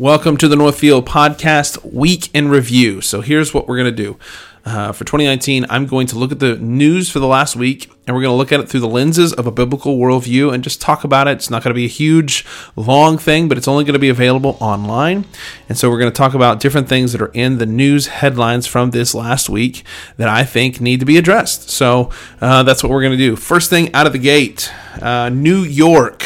Welcome 0.00 0.36
to 0.36 0.46
the 0.46 0.54
Northfield 0.54 1.08
Podcast 1.08 1.92
Week 1.92 2.32
in 2.32 2.46
Review. 2.48 3.00
So 3.00 3.20
here's 3.20 3.52
what 3.52 3.66
we're 3.66 3.78
going 3.78 3.96
to 3.96 4.02
do. 4.04 4.16
Uh, 4.64 4.92
for 4.92 5.02
2019, 5.02 5.66
I'm 5.68 5.86
going 5.86 6.06
to 6.06 6.16
look 6.16 6.30
at 6.30 6.38
the 6.38 6.54
news 6.54 7.10
for 7.10 7.18
the 7.18 7.26
last 7.26 7.56
week 7.56 7.90
and 8.06 8.14
we're 8.14 8.22
going 8.22 8.32
to 8.32 8.36
look 8.36 8.52
at 8.52 8.60
it 8.60 8.68
through 8.68 8.78
the 8.78 8.88
lenses 8.88 9.32
of 9.32 9.48
a 9.48 9.50
biblical 9.50 9.98
worldview 9.98 10.54
and 10.54 10.62
just 10.62 10.80
talk 10.80 11.02
about 11.02 11.26
it. 11.26 11.32
It's 11.32 11.50
not 11.50 11.64
going 11.64 11.70
to 11.70 11.74
be 11.74 11.84
a 11.84 11.88
huge, 11.88 12.46
long 12.76 13.18
thing, 13.18 13.48
but 13.48 13.58
it's 13.58 13.66
only 13.66 13.82
going 13.82 13.94
to 13.94 13.98
be 13.98 14.08
available 14.08 14.56
online. 14.60 15.24
And 15.68 15.76
so 15.76 15.90
we're 15.90 15.98
going 15.98 16.12
to 16.12 16.16
talk 16.16 16.32
about 16.32 16.60
different 16.60 16.88
things 16.88 17.10
that 17.10 17.20
are 17.20 17.32
in 17.34 17.58
the 17.58 17.66
news 17.66 18.06
headlines 18.06 18.68
from 18.68 18.92
this 18.92 19.16
last 19.16 19.50
week 19.50 19.82
that 20.16 20.28
I 20.28 20.44
think 20.44 20.80
need 20.80 21.00
to 21.00 21.06
be 21.06 21.16
addressed. 21.16 21.70
So 21.70 22.12
uh, 22.40 22.62
that's 22.62 22.84
what 22.84 22.90
we're 22.90 23.02
going 23.02 23.18
to 23.18 23.18
do. 23.18 23.34
First 23.34 23.68
thing 23.68 23.92
out 23.94 24.06
of 24.06 24.12
the 24.12 24.20
gate 24.20 24.72
uh, 25.02 25.28
New 25.28 25.62
York. 25.62 26.22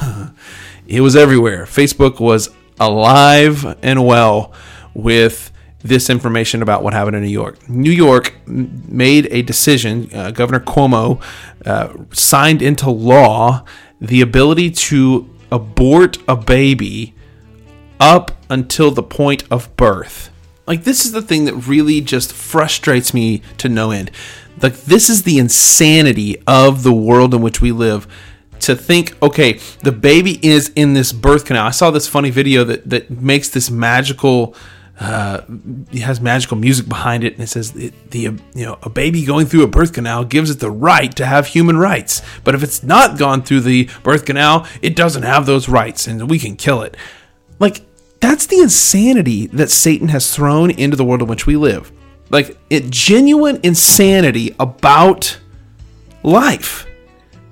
it 0.86 1.02
was 1.02 1.14
everywhere. 1.14 1.66
Facebook 1.66 2.18
was 2.18 2.48
alive 2.80 3.76
and 3.82 4.04
well 4.04 4.52
with 4.94 5.52
this 5.82 6.10
information 6.10 6.62
about 6.62 6.82
what 6.82 6.92
happened 6.92 7.16
in 7.16 7.22
New 7.22 7.28
York. 7.28 7.68
New 7.68 7.90
York 7.90 8.34
made 8.46 9.28
a 9.30 9.42
decision, 9.42 10.10
uh, 10.14 10.30
Governor 10.30 10.60
Cuomo 10.60 11.22
uh, 11.64 11.94
signed 12.12 12.62
into 12.62 12.90
law 12.90 13.64
the 14.00 14.20
ability 14.20 14.70
to 14.70 15.28
abort 15.52 16.18
a 16.28 16.36
baby 16.36 17.14
up 17.98 18.32
until 18.48 18.90
the 18.90 19.02
point 19.02 19.44
of 19.50 19.74
birth. 19.76 20.30
Like, 20.66 20.84
this 20.84 21.04
is 21.04 21.12
the 21.12 21.22
thing 21.22 21.46
that 21.46 21.54
really 21.54 22.00
just 22.00 22.32
frustrates 22.32 23.12
me 23.12 23.42
to 23.58 23.68
no 23.68 23.90
end. 23.90 24.10
Like, 24.62 24.76
this 24.82 25.10
is 25.10 25.22
the 25.22 25.38
insanity 25.38 26.40
of 26.46 26.82
the 26.82 26.92
world 26.92 27.34
in 27.34 27.42
which 27.42 27.60
we 27.60 27.72
live 27.72 28.06
to 28.62 28.76
think, 28.76 29.20
okay, 29.22 29.58
the 29.82 29.92
baby 29.92 30.44
is 30.46 30.70
in 30.76 30.94
this 30.94 31.12
birth 31.12 31.44
canal. 31.44 31.66
I 31.66 31.70
saw 31.70 31.90
this 31.90 32.08
funny 32.08 32.30
video 32.30 32.64
that 32.64 32.88
that 32.88 33.10
makes 33.10 33.48
this 33.48 33.70
magical. 33.70 34.54
Uh, 34.98 35.40
it 35.92 36.00
has 36.00 36.20
magical 36.20 36.58
music 36.58 36.86
behind 36.86 37.24
it, 37.24 37.32
and 37.32 37.42
it 37.42 37.46
says 37.46 37.72
the, 37.72 37.90
the 38.10 38.18
you 38.18 38.66
know 38.66 38.78
a 38.82 38.90
baby 38.90 39.24
going 39.24 39.46
through 39.46 39.62
a 39.62 39.66
birth 39.66 39.94
canal 39.94 40.24
gives 40.24 40.50
it 40.50 40.60
the 40.60 40.70
right 40.70 41.14
to 41.16 41.24
have 41.24 41.46
human 41.46 41.78
rights. 41.78 42.20
But 42.44 42.54
if 42.54 42.62
it's 42.62 42.82
not 42.82 43.18
gone 43.18 43.42
through 43.42 43.60
the 43.60 43.88
birth 44.02 44.26
canal, 44.26 44.66
it 44.82 44.94
doesn't 44.94 45.22
have 45.22 45.46
those 45.46 45.70
rights, 45.70 46.06
and 46.06 46.28
we 46.28 46.38
can 46.38 46.54
kill 46.54 46.82
it. 46.82 46.98
Like 47.58 47.82
that's 48.20 48.46
the 48.46 48.60
insanity 48.60 49.46
that 49.48 49.70
Satan 49.70 50.08
has 50.08 50.34
thrown 50.34 50.70
into 50.70 50.96
the 50.96 51.04
world 51.04 51.22
in 51.22 51.28
which 51.28 51.46
we 51.46 51.56
live. 51.56 51.90
Like 52.28 52.58
it 52.68 52.90
genuine 52.90 53.58
insanity 53.62 54.54
about 54.60 55.38
life. 56.22 56.86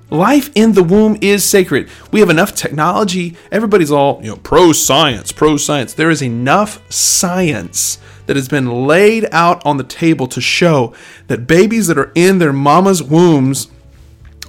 Life 0.09 0.49
in 0.55 0.73
the 0.73 0.83
womb 0.83 1.17
is 1.21 1.43
sacred. 1.43 1.87
We 2.11 2.19
have 2.19 2.29
enough 2.29 2.55
technology. 2.55 3.37
Everybody's 3.51 3.91
all, 3.91 4.19
you 4.23 4.31
know, 4.31 4.37
pro 4.37 4.73
science, 4.73 5.31
pro 5.31 5.57
science. 5.57 5.93
There 5.93 6.09
is 6.09 6.23
enough 6.23 6.81
science 6.91 7.99
that 8.25 8.35
has 8.35 8.47
been 8.47 8.87
laid 8.87 9.27
out 9.31 9.63
on 9.65 9.77
the 9.77 9.83
table 9.83 10.27
to 10.27 10.41
show 10.41 10.93
that 11.27 11.47
babies 11.47 11.87
that 11.87 11.97
are 11.97 12.11
in 12.15 12.39
their 12.39 12.53
mama's 12.53 13.03
wombs 13.03 13.67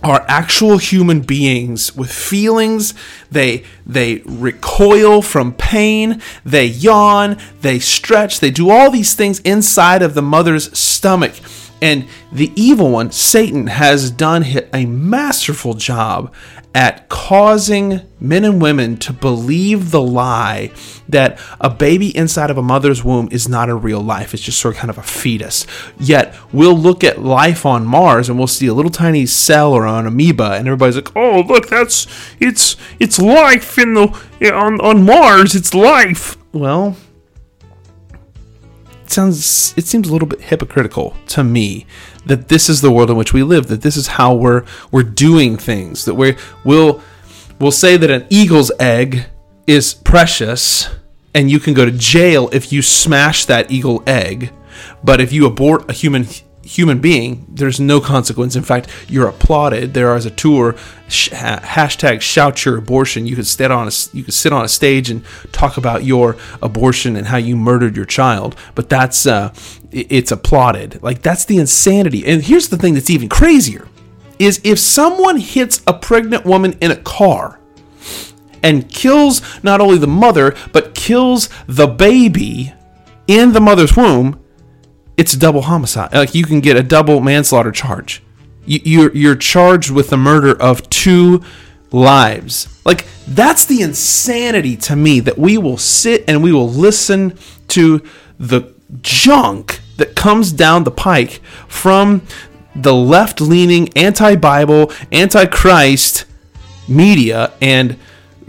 are 0.03 0.25
actual 0.29 0.79
human 0.79 1.21
beings 1.21 1.95
with 1.95 2.11
feelings 2.11 2.95
they 3.31 3.63
they 3.87 4.23
recoil 4.25 5.21
from 5.21 5.53
pain 5.53 6.21
they 6.43 6.65
yawn 6.65 7.37
they 7.61 7.79
stretch 7.79 8.41
they 8.41 8.51
do 8.51 8.71
all 8.71 8.91
these 8.91 9.15
things 9.15 9.41
inside 9.41 10.01
of 10.01 10.15
the 10.15 10.23
mother's 10.23 10.77
stomach 10.79 11.35
and 11.83 12.07
the 12.33 12.53
evil 12.55 12.91
one, 12.91 13.11
Satan, 13.11 13.69
has 13.69 14.11
done 14.11 14.45
a 14.73 14.87
masterful 14.87 15.75
job 15.75 16.33
at 16.75 17.09
causing 17.09 18.01
men 18.21 18.45
and 18.45 18.63
women 18.63 18.97
to 18.97 19.13
believe 19.13 19.91
the 19.91 20.01
lie 20.01 20.71
that 21.09 21.41
a 21.61 21.69
baby 21.69 22.17
inside 22.17 22.49
of 22.51 22.57
a 22.57 22.63
mother's 22.63 23.03
womb 23.03 23.29
is 23.33 23.49
not 23.49 23.69
a 23.69 23.75
real 23.75 24.01
life. 24.01 24.33
It's 24.33 24.43
just 24.43 24.61
sort 24.61 24.75
of 24.75 24.81
kind 24.81 24.91
of 24.91 24.99
a 24.99 25.03
fetus. 25.03 25.67
Yet 25.99 26.35
we'll 26.53 26.79
look 26.79 27.03
at 27.03 27.21
life 27.21 27.67
on 27.67 27.85
Mars 27.85 28.29
and 28.29 28.39
we'll 28.39 28.47
see 28.47 28.69
a 28.69 28.75
little 28.75 28.91
tiny 28.91 29.27
cell 29.27 29.73
or 29.73 29.87
an 29.87 30.07
amoeba, 30.07 30.53
and 30.53 30.69
everybody's 30.69 30.97
like, 30.97 31.17
"Oh, 31.17 31.41
look, 31.41 31.69
that's 31.69 32.07
it's 32.39 32.77
it's 33.01 33.19
life 33.19 33.79
in 33.79 33.95
the 33.95 34.53
on 34.55 34.81
on 34.81 35.05
Mars. 35.05 35.57
It's 35.57 35.75
life." 35.75 36.37
Well, 36.53 36.97
sounds 39.11 39.75
it 39.77 39.87
seems 39.87 40.09
a 40.09 40.13
little 40.13 40.29
bit 40.29 40.41
hypocritical 40.41 41.17
to 41.27 41.43
me 41.43 41.87
that 42.27 42.49
this 42.49 42.69
is 42.69 42.81
the 42.81 42.91
world 42.91 43.11
in 43.11 43.17
which 43.17 43.33
we 43.33 43.43
live 43.43 43.67
that 43.69 43.83
this 43.83 43.97
is 43.97 44.07
how 44.07 44.35
we're 44.35 44.65
we're 44.91 45.03
doing 45.03 45.57
things 45.57 46.05
that 46.05 46.15
we 46.15 46.37
will 46.65 47.03
we'll 47.59 47.71
say 47.71 47.97
that 47.97 48.11
an 48.11 48.27
eagle's 48.31 48.71
egg 48.79 49.27
is 49.67 49.95
precious 49.95 50.89
and 51.35 51.51
you 51.51 51.59
can 51.61 51.75
go 51.75 51.85
to 51.85 51.93
jail 51.93 52.49
if 52.53 52.73
you 52.73 52.83
smash 52.83 53.45
that 53.45 53.71
eagle 53.71 54.03
egg 54.07 54.53
but 55.05 55.21
if 55.21 55.33
you 55.33 55.47
abort 55.47 55.89
a 55.89 55.93
human 55.93 56.27
human 56.71 57.01
being, 57.01 57.45
there's 57.49 57.81
no 57.81 58.01
consequence. 58.01 58.55
In 58.55 58.63
fact, 58.63 58.89
you're 59.09 59.27
applauded. 59.27 59.93
There 59.93 60.15
is 60.15 60.25
a 60.25 60.31
tour 60.31 60.77
sh- 61.09 61.31
hashtag 61.31 62.21
shout 62.21 62.65
your 62.65 62.79
abortion. 62.79 63.27
You 63.27 63.35
could 63.35 63.47
sit 63.47 63.73
on 63.73 63.89
a 63.89 63.91
you 64.13 64.23
could 64.23 64.35
sit 64.35 64.53
on 64.53 64.65
a 64.65 64.69
stage 64.69 65.11
and 65.11 65.25
talk 65.51 65.77
about 65.77 66.05
your 66.05 66.37
abortion 66.63 67.17
and 67.17 67.27
how 67.27 67.39
you 67.39 67.57
murdered 67.57 67.97
your 67.97 68.05
child. 68.05 68.55
But 68.77 68.89
that's 68.89 69.27
uh, 69.27 69.53
it's 69.91 70.31
applauded. 70.31 71.03
Like 71.03 71.23
that's 71.23 71.45
the 71.45 71.59
insanity. 71.59 72.25
And 72.25 72.43
here's 72.43 72.69
the 72.69 72.79
thing 72.79 72.95
that's 72.95 73.11
even 73.11 73.29
crazier: 73.29 73.89
is 74.39 74.61
if 74.63 74.79
someone 74.79 75.39
hits 75.39 75.83
a 75.89 75.93
pregnant 75.93 76.45
woman 76.45 76.79
in 76.81 76.93
a 76.93 76.97
car 76.97 77.59
and 78.63 78.89
kills 78.89 79.43
not 79.65 79.81
only 79.81 79.99
the 79.99 80.07
mother 80.07 80.55
but 80.73 80.95
kills 80.95 81.49
the 81.67 81.89
baby 81.89 82.73
in 83.27 83.53
the 83.55 83.61
mother's 83.61 83.97
womb 83.97 84.40
it's 85.21 85.35
a 85.35 85.39
double 85.39 85.61
homicide. 85.61 86.15
Like 86.15 86.35
you 86.35 86.45
can 86.45 86.61
get 86.61 86.79
a 86.79 86.83
double 86.83 87.21
manslaughter 87.21 87.71
charge. 87.71 88.23
You, 88.65 88.81
you're 88.85 89.15
you're 89.15 89.37
charged 89.37 89.91
with 89.91 90.09
the 90.09 90.17
murder 90.17 90.59
of 90.59 90.89
two 90.89 91.45
lives. 91.93 92.81
Like 92.87 93.05
that's 93.29 93.67
the 93.67 93.83
insanity 93.83 94.79
to 94.79 94.97
me 94.97 95.21
that 95.21 95.37
we 95.37 95.59
will 95.59 95.77
sit 95.77 96.25
and 96.27 96.43
we 96.43 96.53
will 96.53 96.71
listen 96.71 97.37
to 97.69 98.03
the 98.39 98.73
junk 99.03 99.81
that 99.99 100.17
comes 100.17 100.53
down 100.53 100.85
the 100.85 100.91
pike 100.91 101.43
from 101.69 102.23
the 102.75 102.95
left-leaning 102.95 103.91
anti-Bible, 103.97 104.91
anti-Christ 105.13 106.25
media 106.89 107.53
and 107.61 107.99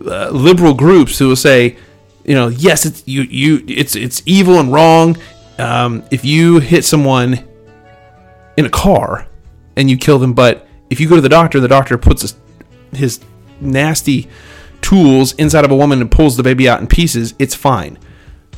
uh, 0.06 0.30
liberal 0.30 0.74
groups 0.74 1.20
who 1.20 1.28
will 1.28 1.36
say, 1.36 1.76
you 2.24 2.34
know, 2.34 2.48
yes, 2.48 2.86
it's 2.86 3.04
you 3.06 3.24
you 3.24 3.66
it's 3.68 3.94
it's 3.94 4.24
evil 4.26 4.58
and 4.58 4.72
wrong 4.72 5.18
um, 5.62 6.04
if 6.12 6.26
you 6.26 6.60
hit 6.60 6.84
someone 6.84 7.48
in 8.58 8.66
a 8.66 8.70
car 8.70 9.28
and 9.76 9.90
you 9.90 9.98
kill 9.98 10.20
them, 10.20 10.34
but 10.34 10.68
if 10.90 11.00
you 11.00 11.08
go 11.08 11.16
to 11.16 11.22
the 11.22 11.30
doctor, 11.30 11.60
the 11.60 11.68
doctor 11.68 11.98
puts 11.98 12.36
his 12.92 13.20
nasty 13.60 14.28
tools 14.82 15.34
inside 15.34 15.64
of 15.64 15.72
a 15.72 15.76
woman 15.76 16.02
and 16.02 16.10
pulls 16.10 16.36
the 16.36 16.44
baby 16.44 16.68
out 16.68 16.82
in 16.82 16.88
pieces, 16.88 17.34
it's 17.40 17.56
fine. 17.56 17.98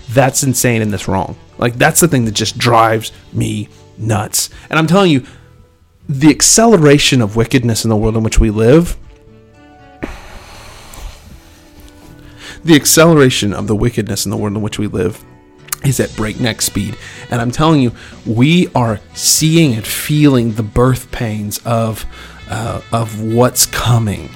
That's 0.09 0.43
insane 0.43 0.81
and 0.81 0.91
that's 0.91 1.07
wrong. 1.07 1.35
Like, 1.57 1.75
that's 1.75 1.99
the 1.99 2.07
thing 2.07 2.25
that 2.25 2.33
just 2.33 2.57
drives 2.57 3.11
me 3.31 3.69
nuts. 3.97 4.49
And 4.69 4.79
I'm 4.79 4.87
telling 4.87 5.11
you, 5.11 5.25
the 6.07 6.29
acceleration 6.29 7.21
of 7.21 7.35
wickedness 7.35 7.85
in 7.85 7.89
the 7.89 7.95
world 7.95 8.17
in 8.17 8.23
which 8.23 8.39
we 8.39 8.49
live, 8.49 8.97
the 12.63 12.75
acceleration 12.75 13.53
of 13.53 13.67
the 13.67 13.75
wickedness 13.75 14.25
in 14.25 14.31
the 14.31 14.37
world 14.37 14.55
in 14.55 14.61
which 14.61 14.79
we 14.79 14.87
live 14.87 15.23
is 15.85 15.99
at 15.99 16.15
breakneck 16.15 16.61
speed. 16.61 16.97
And 17.29 17.41
I'm 17.41 17.51
telling 17.51 17.81
you, 17.81 17.91
we 18.25 18.67
are 18.73 18.99
seeing 19.13 19.73
and 19.73 19.85
feeling 19.85 20.53
the 20.53 20.63
birth 20.63 21.11
pains 21.11 21.59
of, 21.65 22.05
uh, 22.49 22.81
of 22.91 23.21
what's 23.21 23.65
coming. 23.65 24.29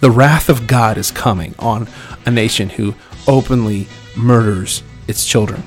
The 0.00 0.10
wrath 0.10 0.48
of 0.48 0.66
God 0.66 0.98
is 0.98 1.10
coming 1.10 1.54
on 1.58 1.88
a 2.26 2.30
nation 2.30 2.70
who 2.70 2.94
openly 3.26 3.88
murders 4.16 4.82
its 5.08 5.26
children. 5.26 5.62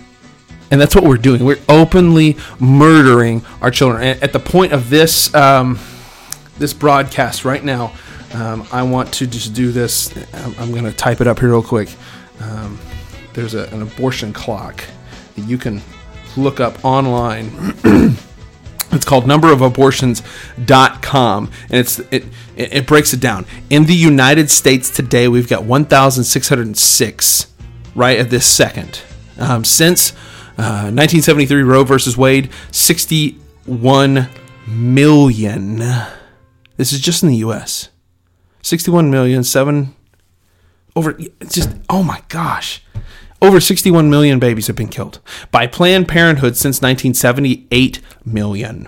And 0.72 0.82
that's 0.82 0.96
what 0.96 1.04
we're 1.04 1.18
doing. 1.18 1.46
We're 1.46 1.62
openly 1.70 2.38
murdering 2.60 3.44
our 3.62 3.70
children. 3.70 4.04
And 4.04 4.24
at 4.24 4.34
the 4.34 4.40
point 4.40 4.74
of 4.74 4.90
this, 4.90 5.34
um, 5.36 5.78
this 6.58 6.74
broadcast 6.74 7.46
right 7.46 7.64
now, 7.64 7.94
um, 8.34 8.66
I 8.72 8.82
want 8.82 9.14
to 9.14 9.28
just 9.28 9.54
do 9.54 9.72
this. 9.72 10.12
I'm, 10.34 10.56
I'm 10.58 10.72
going 10.72 10.86
to 10.86 10.92
type 10.92 11.22
it 11.22 11.28
up 11.28 11.40
here 11.40 11.50
real 11.50 11.62
quick. 11.62 11.94
Um, 12.40 12.80
there's 13.34 13.54
a, 13.54 13.68
an 13.68 13.84
abortion 13.84 14.34
clock 14.34 14.84
that 15.36 15.44
you 15.44 15.58
can 15.58 15.82
look 16.36 16.60
up 16.60 16.84
online. 16.84 17.52
it's 18.92 19.06
called 19.06 19.26
numberofabortions.com 19.26 21.52
and 21.70 21.80
it's 21.80 22.00
it 22.00 22.26
it 22.56 22.88
breaks 22.88 23.14
it 23.14 23.20
down. 23.20 23.46
In 23.70 23.86
the 23.86 23.96
United 23.96 24.50
States 24.50 24.90
today, 24.90 25.28
we've 25.28 25.50
got 25.50 25.64
1,606 25.64 27.48
right 27.96 28.20
at 28.20 28.30
this 28.30 28.46
second. 28.46 29.02
Um, 29.40 29.64
since 29.64 30.12
uh, 30.58 30.94
1973 30.94 31.64
Roe 31.64 31.84
versus 31.84 32.16
Wade, 32.16 32.52
61 32.72 34.30
million. 34.68 35.78
This 36.78 36.94
is 36.94 37.00
just 37.00 37.24
in 37.24 37.30
the 37.30 37.38
U.S. 37.38 37.90
61 38.62 39.10
million, 39.10 39.44
seven 39.44 39.96
over. 40.96 41.18
Just 41.48 41.72
oh 41.90 42.04
my 42.04 42.22
gosh, 42.30 42.84
Over 43.44 43.60
61 43.60 44.10
million 44.10 44.40
babies 44.40 44.68
have 44.68 44.78
been 44.78 44.88
killed. 44.88 45.20
By 45.52 45.68
Planned 45.68 46.08
Parenthood 46.08 46.56
since 46.56 46.82
1978 46.82 48.00
million. 48.24 48.88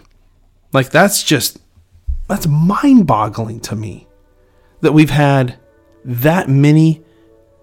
Like 0.72 0.92
that's 0.92 1.24
just 1.24 1.60
that's 2.30 2.48
mind-boggling 2.48 3.60
to 3.60 3.76
me 3.76 4.08
that 4.80 4.94
we've 4.94 5.10
had 5.10 5.60
that 6.06 6.48
many 6.48 7.04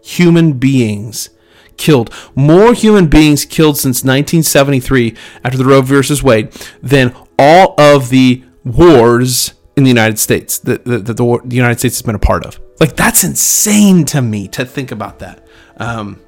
human 0.02 0.52
beings 0.58 1.30
killed. 1.78 2.12
More 2.34 2.74
human 2.74 3.06
beings 3.06 3.46
killed 3.46 3.78
since 3.78 4.04
1973 4.04 5.16
after 5.42 5.56
the 5.56 5.64
Roe 5.64 5.80
versus 5.80 6.22
Wade 6.22 6.52
than 6.82 7.16
all 7.38 7.74
of 7.78 8.10
the 8.10 8.44
wars 8.64 9.54
in 9.76 9.84
the 9.84 9.90
United 9.90 10.18
States 10.18 10.58
that 10.58 10.84
the, 10.84 10.98
the, 10.98 11.40
United 11.48 11.78
States 11.78 11.96
has 11.96 12.02
been 12.02 12.14
a 12.14 12.18
part 12.18 12.44
of. 12.44 12.60
Like, 12.80 12.96
that's 12.96 13.24
insane 13.24 14.04
to 14.06 14.20
me 14.20 14.46
to 14.48 14.66
think 14.66 14.92
about 14.92 15.20
that. 15.20 15.46
Um, 15.78 16.20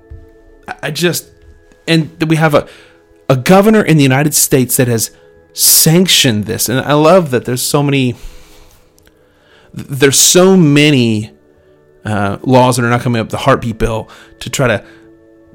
I 0.82 0.90
just, 0.90 1.30
and 1.86 2.22
we 2.28 2.36
have 2.36 2.54
a, 2.54 2.68
a 3.28 3.36
governor 3.36 3.82
in 3.82 3.96
the 3.96 4.02
United 4.02 4.34
States 4.34 4.76
that 4.76 4.88
has 4.88 5.10
sanctioned 5.52 6.44
this. 6.46 6.68
And 6.68 6.80
I 6.80 6.94
love 6.94 7.30
that 7.30 7.44
there's 7.44 7.62
so 7.62 7.82
many, 7.82 8.14
there's 9.72 10.18
so 10.18 10.56
many 10.56 11.32
uh, 12.04 12.38
laws 12.42 12.76
that 12.76 12.84
are 12.84 12.90
not 12.90 13.00
coming 13.00 13.20
up, 13.20 13.30
the 13.30 13.38
heartbeat 13.38 13.78
bill, 13.78 14.08
to 14.40 14.50
try 14.50 14.68
to 14.68 14.84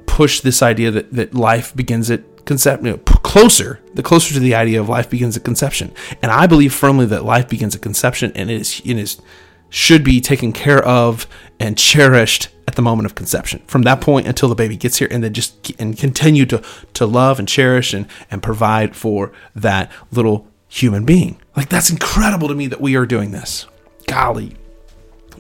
push 0.06 0.42
this 0.42 0.62
idea 0.62 0.92
that, 0.92 1.14
that 1.14 1.34
life 1.34 1.76
begins 1.76 2.10
at 2.10 2.46
conception, 2.46 2.86
you 2.86 2.92
know, 2.94 2.98
closer, 2.98 3.80
the 3.94 4.02
closer 4.04 4.34
to 4.34 4.40
the 4.40 4.56
idea 4.56 4.82
of 4.82 4.90
life 4.90 5.10
begins 5.10 5.38
at 5.38 5.44
conception. 5.44 5.94
And 6.22 6.32
I 6.32 6.48
believe 6.48 6.74
firmly 6.74 7.06
that 7.08 7.24
life 7.24 7.48
begins 7.48 7.76
at 7.76 7.82
conception 7.82 8.32
and 8.36 8.50
it 8.50 8.62
is, 8.62 8.82
it 8.84 8.98
is 8.98 9.22
should 9.70 10.04
be 10.04 10.20
taken 10.20 10.52
care 10.52 10.84
of 10.84 11.28
and 11.60 11.78
cherished 11.78 12.50
at 12.70 12.76
the 12.76 12.84
moment 12.84 13.08
of 13.08 13.16
conception. 13.16 13.64
From 13.66 13.82
that 13.82 14.00
point 14.00 14.28
until 14.28 14.48
the 14.48 14.54
baby 14.54 14.78
gets 14.78 15.00
here 15.00 15.08
and 15.10 15.24
then 15.24 15.34
just 15.34 15.72
and 15.80 15.98
continue 15.98 16.46
to 16.46 16.62
to 16.94 17.08
love 17.08 17.40
and 17.40 17.48
cherish 17.48 17.96
and 17.96 18.06
and 18.30 18.44
provide 18.44 18.96
for 18.96 19.32
that 19.56 19.92
little 20.12 20.48
human 20.68 21.04
being. 21.04 21.42
Like 21.58 21.68
that's 21.68 21.90
incredible 21.90 22.48
to 22.48 22.54
me 22.54 22.68
that 22.68 22.80
we 22.80 22.96
are 22.96 23.08
doing 23.08 23.32
this. 23.32 23.66
Golly. 24.06 24.56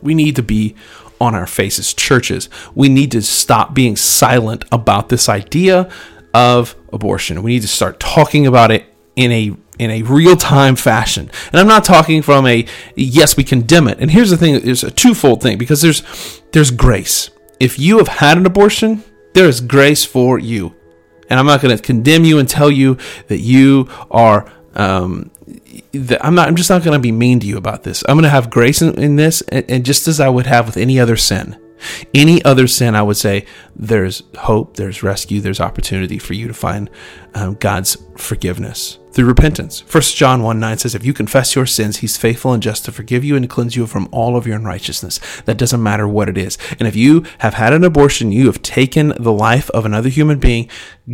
We 0.02 0.16
need 0.16 0.36
to 0.38 0.44
be 0.44 0.76
on 1.22 1.36
our 1.36 1.46
faces, 1.46 1.94
churches. 1.94 2.50
We 2.74 2.90
need 2.90 3.12
to 3.12 3.22
stop 3.22 3.76
being 3.76 3.96
silent 3.96 4.66
about 4.72 5.10
this 5.10 5.30
idea 5.30 5.88
of 6.34 6.76
abortion. 6.92 7.44
We 7.44 7.52
need 7.52 7.62
to 7.62 7.68
start 7.68 8.00
talking 8.00 8.48
about 8.48 8.72
it 8.72 8.86
in 9.16 9.32
a 9.32 9.56
in 9.80 9.90
a 9.90 10.04
real 10.04 10.36
time 10.36 10.76
fashion. 10.76 11.32
And 11.52 11.60
I'm 11.60 11.68
not 11.68 11.84
talking 11.84 12.22
from 12.22 12.46
a 12.46 12.66
yes, 12.96 13.36
we 13.36 13.44
condemn 13.44 13.88
it. 13.88 14.00
And 14.00 14.12
here's 14.12 14.30
the 14.30 14.38
thing: 14.38 14.60
there's 14.60 14.84
a 14.84 14.92
twofold 14.92 15.42
thing 15.42 15.58
because 15.58 15.82
there's 15.82 16.04
there's 16.52 16.70
grace. 16.70 17.32
If 17.60 17.80
you 17.80 17.98
have 17.98 18.08
had 18.08 18.38
an 18.38 18.46
abortion, 18.46 19.04
there 19.34 19.48
is 19.48 19.62
grace 19.62 20.06
for 20.06 20.38
you. 20.38 20.76
And 21.30 21.40
I'm 21.40 21.46
not 21.46 21.62
going 21.62 21.76
to 21.76 21.82
condemn 21.82 22.26
you 22.26 22.40
and 22.40 22.48
tell 22.48 22.70
you 22.70 22.98
that 23.28 23.40
you 23.40 23.88
are. 24.12 24.52
Um, 24.76 25.32
that 25.94 26.24
I'm 26.24 26.36
not. 26.36 26.48
I'm 26.48 26.56
just 26.56 26.70
not 26.70 26.84
going 26.84 26.98
to 26.98 27.02
be 27.02 27.12
mean 27.12 27.40
to 27.40 27.48
you 27.48 27.58
about 27.58 27.84
this. 27.84 28.04
I'm 28.08 28.16
going 28.16 28.24
to 28.24 28.30
have 28.30 28.50
grace 28.50 28.82
in, 28.82 29.02
in 29.02 29.16
this, 29.16 29.42
and, 29.42 29.66
and 29.70 29.86
just 29.86 30.08
as 30.08 30.20
I 30.20 30.30
would 30.30 30.46
have 30.46 30.68
with 30.68 30.78
any 30.78 31.00
other 31.00 31.16
sin. 31.16 31.58
Any 32.14 32.44
other 32.44 32.68
sin, 32.68 32.94
I 32.94 33.02
would 33.02 33.16
say 33.16 33.46
there's 33.74 34.24
hope, 34.38 34.76
there's 34.76 35.02
rescue, 35.02 35.40
there's 35.40 35.62
opportunity 35.62 36.20
for 36.20 36.34
you 36.34 36.48
to 36.50 36.54
find 36.54 36.90
um, 37.34 37.56
God's 37.56 37.98
forgiveness 38.18 38.99
through 39.12 39.26
repentance. 39.26 39.80
First 39.82 40.16
John 40.16 40.44
1 40.44 40.60
9 40.60 40.78
says, 40.78 40.96
If 40.96 41.06
you 41.06 41.14
confess 41.14 41.56
your 41.56 41.66
sins, 41.66 41.98
he's 41.98 42.18
faithful 42.18 42.54
and 42.54 42.62
just 42.62 42.86
to 42.86 42.92
forgive 42.92 43.24
you 43.24 43.36
and 43.36 43.44
to 43.44 43.48
cleanse 43.48 43.76
you 43.76 43.88
from 43.88 44.08
all 44.12 44.36
of 44.36 44.46
your 44.46 44.56
unrighteousness. 44.56 45.20
That 45.46 45.58
doesn't 45.58 45.82
matter 45.82 46.08
what 46.08 46.30
it 46.30 46.38
is. 46.38 46.58
And 46.80 46.88
if 46.88 46.96
you 46.96 47.26
have 47.40 47.56
had 47.56 47.74
an 47.74 47.84
abortion, 47.84 48.32
you 48.32 48.46
have 48.48 48.62
taken 48.62 49.14
the 49.20 49.34
life 49.34 49.70
of 49.72 49.86
another 49.86 50.10
human 50.10 50.40
being, 50.40 50.70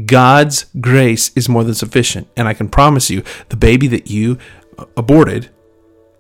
God's 0.06 0.66
grace 0.80 1.32
is 1.36 1.50
more 1.50 1.64
than 1.64 1.76
sufficient. 1.76 2.28
And 2.36 2.48
I 2.48 2.54
can 2.54 2.70
promise 2.70 3.10
you, 3.10 3.24
the 3.50 3.58
baby 3.58 3.88
that 3.88 4.10
you 4.10 4.38
uh, 4.78 4.86
aborted 4.98 5.50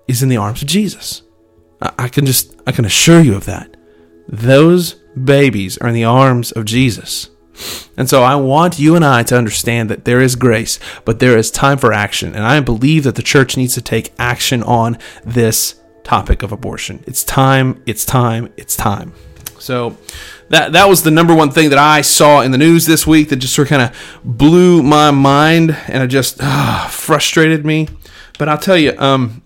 is 0.07 0.23
in 0.23 0.29
the 0.29 0.37
arms 0.37 0.61
of 0.61 0.67
Jesus. 0.67 1.23
I 1.81 2.07
can 2.07 2.25
just, 2.25 2.55
I 2.65 2.71
can 2.71 2.85
assure 2.85 3.19
you 3.19 3.35
of 3.35 3.45
that. 3.45 3.75
Those 4.27 4.93
babies 5.23 5.77
are 5.79 5.89
in 5.89 5.93
the 5.93 6.05
arms 6.05 6.51
of 6.51 6.65
Jesus. 6.65 7.29
And 7.97 8.09
so 8.09 8.23
I 8.23 8.35
want 8.35 8.79
you 8.79 8.95
and 8.95 9.05
I 9.05 9.23
to 9.23 9.37
understand 9.37 9.89
that 9.89 10.05
there 10.05 10.21
is 10.21 10.35
grace, 10.35 10.79
but 11.05 11.19
there 11.19 11.37
is 11.37 11.51
time 11.51 11.77
for 11.77 11.93
action. 11.93 12.35
And 12.35 12.43
I 12.43 12.59
believe 12.59 13.03
that 13.03 13.15
the 13.15 13.23
church 13.23 13.55
needs 13.57 13.73
to 13.75 13.81
take 13.81 14.13
action 14.19 14.63
on 14.63 14.97
this 15.23 15.79
topic 16.03 16.43
of 16.43 16.51
abortion. 16.51 17.03
It's 17.07 17.23
time, 17.23 17.81
it's 17.85 18.05
time, 18.05 18.53
it's 18.57 18.75
time. 18.75 19.13
So 19.59 19.97
that 20.49 20.73
that 20.73 20.87
was 20.87 21.03
the 21.03 21.11
number 21.11 21.33
one 21.33 21.49
thing 21.49 21.69
that 21.71 21.79
I 21.79 22.01
saw 22.01 22.41
in 22.41 22.51
the 22.51 22.57
news 22.57 22.85
this 22.85 23.07
week 23.07 23.29
that 23.29 23.37
just 23.37 23.55
sort 23.55 23.67
of 23.67 23.69
kind 23.69 23.81
of 23.81 24.19
blew 24.23 24.83
my 24.83 25.11
mind 25.11 25.75
and 25.87 26.03
it 26.03 26.07
just 26.07 26.37
uh, 26.39 26.87
frustrated 26.87 27.65
me. 27.65 27.87
But 28.37 28.49
I'll 28.49 28.57
tell 28.57 28.77
you, 28.77 28.93
um, 28.97 29.41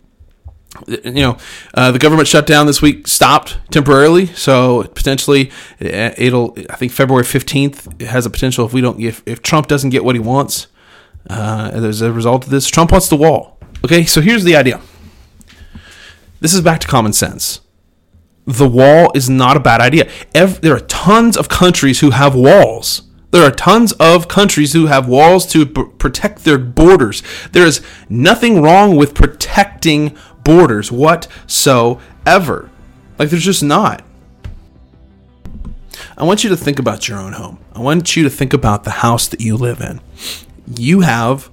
you 0.87 1.11
know, 1.13 1.37
uh, 1.73 1.91
the 1.91 1.99
government 1.99 2.27
shutdown 2.27 2.67
this 2.67 2.81
week 2.81 3.07
stopped 3.07 3.57
temporarily, 3.71 4.27
so 4.27 4.83
potentially 4.93 5.49
uh, 5.81 6.11
it'll. 6.17 6.55
I 6.69 6.75
think 6.75 6.91
February 6.91 7.23
fifteenth 7.23 8.01
has 8.01 8.25
a 8.25 8.29
potential 8.29 8.65
if 8.65 8.73
we 8.73 8.81
don't 8.81 8.99
if, 8.99 9.23
if 9.25 9.41
Trump 9.41 9.67
doesn't 9.67 9.89
get 9.89 10.03
what 10.03 10.15
he 10.15 10.19
wants 10.19 10.67
uh, 11.29 11.71
as 11.73 12.01
a 12.01 12.11
result 12.11 12.45
of 12.45 12.51
this. 12.51 12.67
Trump 12.67 12.91
wants 12.91 13.09
the 13.09 13.17
wall. 13.17 13.57
Okay, 13.83 14.05
so 14.05 14.21
here's 14.21 14.43
the 14.43 14.55
idea. 14.55 14.79
This 16.39 16.53
is 16.53 16.61
back 16.61 16.79
to 16.81 16.87
common 16.87 17.13
sense. 17.13 17.61
The 18.45 18.69
wall 18.69 19.11
is 19.13 19.29
not 19.29 19.57
a 19.57 19.59
bad 19.59 19.81
idea. 19.81 20.09
Every, 20.33 20.59
there 20.59 20.75
are 20.75 20.79
tons 20.79 21.35
of 21.35 21.49
countries 21.49 21.99
who 21.99 22.11
have 22.11 22.35
walls. 22.35 23.03
There 23.31 23.43
are 23.43 23.51
tons 23.51 23.91
of 23.99 24.27
countries 24.27 24.73
who 24.73 24.87
have 24.87 25.07
walls 25.07 25.45
to 25.51 25.65
protect 25.65 26.45
their 26.45 26.57
borders. 26.57 27.21
There 27.51 27.65
is 27.65 27.81
nothing 28.09 28.63
wrong 28.63 28.95
with 28.95 29.13
protecting 29.13 30.17
borders 30.49 30.91
whatsoever. 30.91 32.71
Like, 33.19 33.29
there's 33.29 33.45
just 33.45 33.61
not. 33.61 34.03
I 36.17 36.23
want 36.23 36.43
you 36.43 36.49
to 36.49 36.57
think 36.57 36.79
about 36.79 37.07
your 37.07 37.19
own 37.19 37.33
home. 37.33 37.59
I 37.75 37.81
want 37.81 38.15
you 38.15 38.23
to 38.23 38.31
think 38.31 38.51
about 38.51 38.83
the 38.83 38.89
house 38.89 39.27
that 39.27 39.41
you 39.41 39.55
live 39.55 39.79
in. 39.79 40.01
You 40.75 41.01
have 41.01 41.51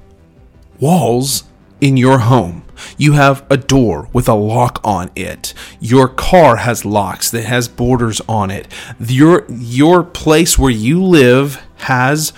walls 0.80 1.44
in 1.78 1.98
your 1.98 2.20
home. 2.20 2.64
You 2.96 3.12
have 3.12 3.44
a 3.50 3.58
door 3.58 4.08
with 4.14 4.30
a 4.30 4.34
lock 4.34 4.80
on 4.82 5.10
it. 5.14 5.52
Your 5.78 6.08
car 6.08 6.56
has 6.56 6.86
locks 6.86 7.30
that 7.32 7.44
has 7.44 7.68
borders 7.68 8.22
on 8.26 8.50
it. 8.50 8.66
Your 8.98 9.44
your 9.50 10.04
place 10.04 10.58
where 10.58 10.70
you 10.70 11.04
live 11.04 11.62
has 11.76 12.32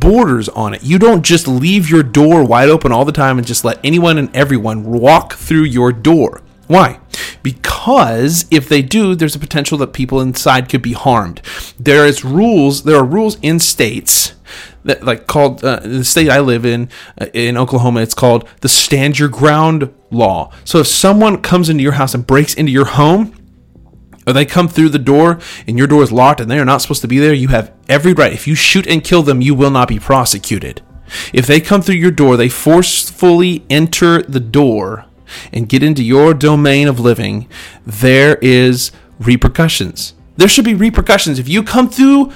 borders 0.00 0.48
on 0.50 0.74
it. 0.74 0.82
You 0.82 0.98
don't 0.98 1.22
just 1.22 1.46
leave 1.48 1.88
your 1.88 2.02
door 2.02 2.44
wide 2.44 2.68
open 2.68 2.92
all 2.92 3.04
the 3.04 3.12
time 3.12 3.38
and 3.38 3.46
just 3.46 3.64
let 3.64 3.78
anyone 3.84 4.18
and 4.18 4.34
everyone 4.34 4.84
walk 4.84 5.34
through 5.34 5.64
your 5.64 5.92
door. 5.92 6.42
Why? 6.66 7.00
Because 7.42 8.46
if 8.50 8.68
they 8.68 8.80
do, 8.80 9.14
there's 9.14 9.36
a 9.36 9.38
potential 9.38 9.76
that 9.78 9.92
people 9.92 10.20
inside 10.20 10.68
could 10.68 10.82
be 10.82 10.94
harmed. 10.94 11.42
There 11.78 12.06
is 12.06 12.24
rules. 12.24 12.84
There 12.84 12.96
are 12.96 13.04
rules 13.04 13.38
in 13.42 13.58
states 13.58 14.34
that 14.84 15.04
like 15.04 15.26
called 15.26 15.64
uh, 15.64 15.80
the 15.80 16.04
state 16.04 16.30
I 16.30 16.40
live 16.40 16.64
in 16.64 16.88
uh, 17.20 17.26
in 17.34 17.56
Oklahoma. 17.56 18.00
It's 18.00 18.14
called 18.14 18.48
the 18.60 18.68
Stand 18.68 19.18
Your 19.18 19.28
Ground 19.28 19.92
law. 20.10 20.52
So 20.64 20.78
if 20.78 20.86
someone 20.86 21.42
comes 21.42 21.68
into 21.68 21.82
your 21.82 21.92
house 21.92 22.14
and 22.14 22.26
breaks 22.26 22.54
into 22.54 22.72
your 22.72 22.86
home, 22.86 23.34
or 24.26 24.32
they 24.32 24.44
come 24.44 24.68
through 24.68 24.90
the 24.90 24.98
door 24.98 25.38
and 25.66 25.78
your 25.78 25.86
door 25.86 26.02
is 26.02 26.12
locked 26.12 26.40
and 26.40 26.50
they 26.50 26.58
are 26.58 26.64
not 26.64 26.82
supposed 26.82 27.02
to 27.02 27.08
be 27.08 27.18
there, 27.18 27.34
you 27.34 27.48
have 27.48 27.72
every 27.88 28.12
right. 28.12 28.32
If 28.32 28.46
you 28.46 28.54
shoot 28.54 28.86
and 28.86 29.04
kill 29.04 29.22
them, 29.22 29.40
you 29.40 29.54
will 29.54 29.70
not 29.70 29.88
be 29.88 29.98
prosecuted. 29.98 30.82
If 31.32 31.46
they 31.46 31.60
come 31.60 31.82
through 31.82 31.96
your 31.96 32.10
door, 32.10 32.36
they 32.36 32.48
forcefully 32.48 33.64
enter 33.68 34.22
the 34.22 34.40
door 34.40 35.06
and 35.52 35.68
get 35.68 35.82
into 35.82 36.02
your 36.02 36.34
domain 36.34 36.88
of 36.88 37.00
living, 37.00 37.48
there 37.84 38.36
is 38.36 38.92
repercussions. 39.18 40.14
There 40.36 40.48
should 40.48 40.64
be 40.64 40.74
repercussions. 40.74 41.38
If 41.38 41.48
you 41.48 41.62
come 41.62 41.88
through 41.88 42.32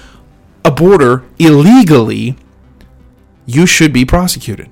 a 0.65 0.71
border 0.71 1.25
illegally, 1.39 2.37
you 3.47 3.67
should 3.67 3.93
be 3.93 4.05
prosecuted. 4.05 4.71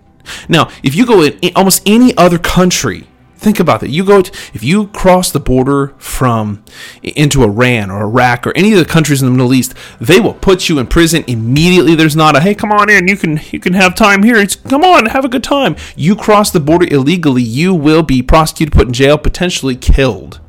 Now, 0.48 0.68
if 0.82 0.94
you 0.94 1.06
go 1.06 1.22
in 1.22 1.52
almost 1.54 1.82
any 1.86 2.16
other 2.16 2.38
country 2.38 3.06
Think 3.36 3.60
about 3.60 3.80
that. 3.80 3.90
You 3.90 4.04
go 4.04 4.22
to, 4.22 4.30
if 4.54 4.62
you 4.62 4.88
cross 4.88 5.30
the 5.30 5.40
border 5.40 5.94
from 5.98 6.64
into 7.02 7.42
Iran 7.42 7.90
or 7.90 8.02
Iraq 8.02 8.46
or 8.46 8.56
any 8.56 8.72
of 8.72 8.78
the 8.78 8.84
countries 8.84 9.20
in 9.20 9.26
the 9.26 9.32
Middle 9.32 9.52
East, 9.52 9.74
they 10.00 10.20
will 10.20 10.34
put 10.34 10.68
you 10.68 10.78
in 10.78 10.86
prison 10.86 11.22
immediately. 11.26 11.94
There's 11.94 12.16
not 12.16 12.36
a 12.36 12.40
hey, 12.40 12.54
come 12.54 12.72
on 12.72 12.88
in. 12.88 13.08
You 13.08 13.16
can 13.16 13.40
you 13.50 13.60
can 13.60 13.74
have 13.74 13.94
time 13.94 14.22
here. 14.22 14.36
It's 14.36 14.56
come 14.56 14.82
on, 14.82 15.06
have 15.06 15.24
a 15.24 15.28
good 15.28 15.44
time. 15.44 15.76
You 15.96 16.16
cross 16.16 16.50
the 16.50 16.60
border 16.60 16.86
illegally, 16.92 17.42
you 17.42 17.74
will 17.74 18.02
be 18.02 18.22
prosecuted, 18.22 18.72
put 18.72 18.88
in 18.88 18.92
jail, 18.92 19.18
potentially 19.18 19.76
killed 19.76 20.40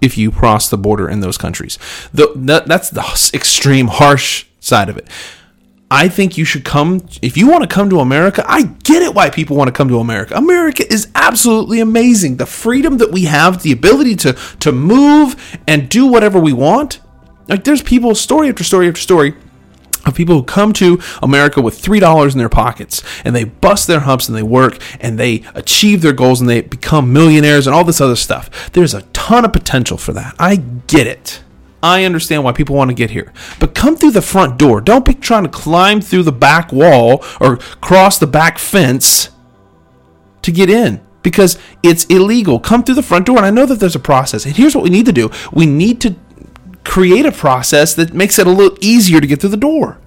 if 0.00 0.18
you 0.18 0.30
cross 0.30 0.68
the 0.68 0.78
border 0.78 1.08
in 1.08 1.20
those 1.20 1.38
countries. 1.38 1.78
The, 2.12 2.32
that, 2.36 2.66
that's 2.66 2.90
the 2.90 3.30
extreme 3.34 3.88
harsh 3.88 4.46
side 4.60 4.88
of 4.88 4.96
it. 4.96 5.08
I 5.90 6.08
think 6.08 6.36
you 6.36 6.44
should 6.44 6.64
come. 6.64 7.06
If 7.22 7.36
you 7.36 7.48
want 7.48 7.62
to 7.62 7.68
come 7.68 7.90
to 7.90 8.00
America, 8.00 8.44
I 8.46 8.62
get 8.62 9.02
it 9.02 9.14
why 9.14 9.30
people 9.30 9.56
want 9.56 9.68
to 9.68 9.72
come 9.72 9.88
to 9.88 9.98
America. 9.98 10.34
America 10.34 10.90
is 10.92 11.08
absolutely 11.14 11.80
amazing. 11.80 12.36
The 12.36 12.46
freedom 12.46 12.98
that 12.98 13.12
we 13.12 13.24
have, 13.24 13.62
the 13.62 13.72
ability 13.72 14.16
to, 14.16 14.32
to 14.60 14.72
move 14.72 15.58
and 15.68 15.88
do 15.88 16.06
whatever 16.06 16.40
we 16.40 16.52
want. 16.52 17.00
Like, 17.48 17.64
there's 17.64 17.82
people, 17.82 18.14
story 18.14 18.48
after 18.48 18.64
story 18.64 18.88
after 18.88 19.00
story, 19.00 19.34
of 20.06 20.14
people 20.14 20.34
who 20.36 20.42
come 20.42 20.72
to 20.74 21.00
America 21.22 21.60
with 21.60 21.80
$3 21.80 22.32
in 22.32 22.38
their 22.38 22.48
pockets 22.48 23.02
and 23.24 23.34
they 23.34 23.44
bust 23.44 23.86
their 23.86 24.00
humps 24.00 24.28
and 24.28 24.36
they 24.36 24.42
work 24.42 24.78
and 25.00 25.18
they 25.18 25.44
achieve 25.54 26.02
their 26.02 26.12
goals 26.12 26.40
and 26.40 26.48
they 26.48 26.60
become 26.60 27.12
millionaires 27.12 27.66
and 27.66 27.74
all 27.74 27.84
this 27.84 28.00
other 28.00 28.16
stuff. 28.16 28.72
There's 28.72 28.94
a 28.94 29.02
ton 29.12 29.44
of 29.44 29.52
potential 29.52 29.96
for 29.96 30.12
that. 30.12 30.34
I 30.38 30.56
get 30.56 31.06
it. 31.06 31.43
I 31.84 32.04
understand 32.04 32.44
why 32.44 32.52
people 32.52 32.74
want 32.74 32.88
to 32.88 32.94
get 32.94 33.10
here. 33.10 33.30
But 33.60 33.74
come 33.74 33.94
through 33.94 34.12
the 34.12 34.22
front 34.22 34.58
door. 34.58 34.80
Don't 34.80 35.04
be 35.04 35.12
trying 35.12 35.42
to 35.42 35.50
climb 35.50 36.00
through 36.00 36.22
the 36.22 36.32
back 36.32 36.72
wall 36.72 37.22
or 37.40 37.58
cross 37.58 38.18
the 38.18 38.26
back 38.26 38.58
fence 38.58 39.28
to 40.40 40.50
get 40.50 40.70
in 40.70 41.04
because 41.22 41.58
it's 41.82 42.06
illegal. 42.06 42.58
Come 42.58 42.84
through 42.84 42.94
the 42.94 43.02
front 43.02 43.26
door. 43.26 43.36
And 43.36 43.44
I 43.44 43.50
know 43.50 43.66
that 43.66 43.80
there's 43.80 43.94
a 43.94 44.00
process. 44.00 44.46
And 44.46 44.56
here's 44.56 44.74
what 44.74 44.82
we 44.82 44.88
need 44.88 45.04
to 45.04 45.12
do 45.12 45.30
we 45.52 45.66
need 45.66 46.00
to 46.00 46.16
create 46.84 47.26
a 47.26 47.32
process 47.32 47.92
that 47.94 48.14
makes 48.14 48.38
it 48.38 48.46
a 48.46 48.50
little 48.50 48.78
easier 48.80 49.20
to 49.20 49.26
get 49.26 49.42
through 49.42 49.50
the 49.50 49.56
door. 49.58 49.98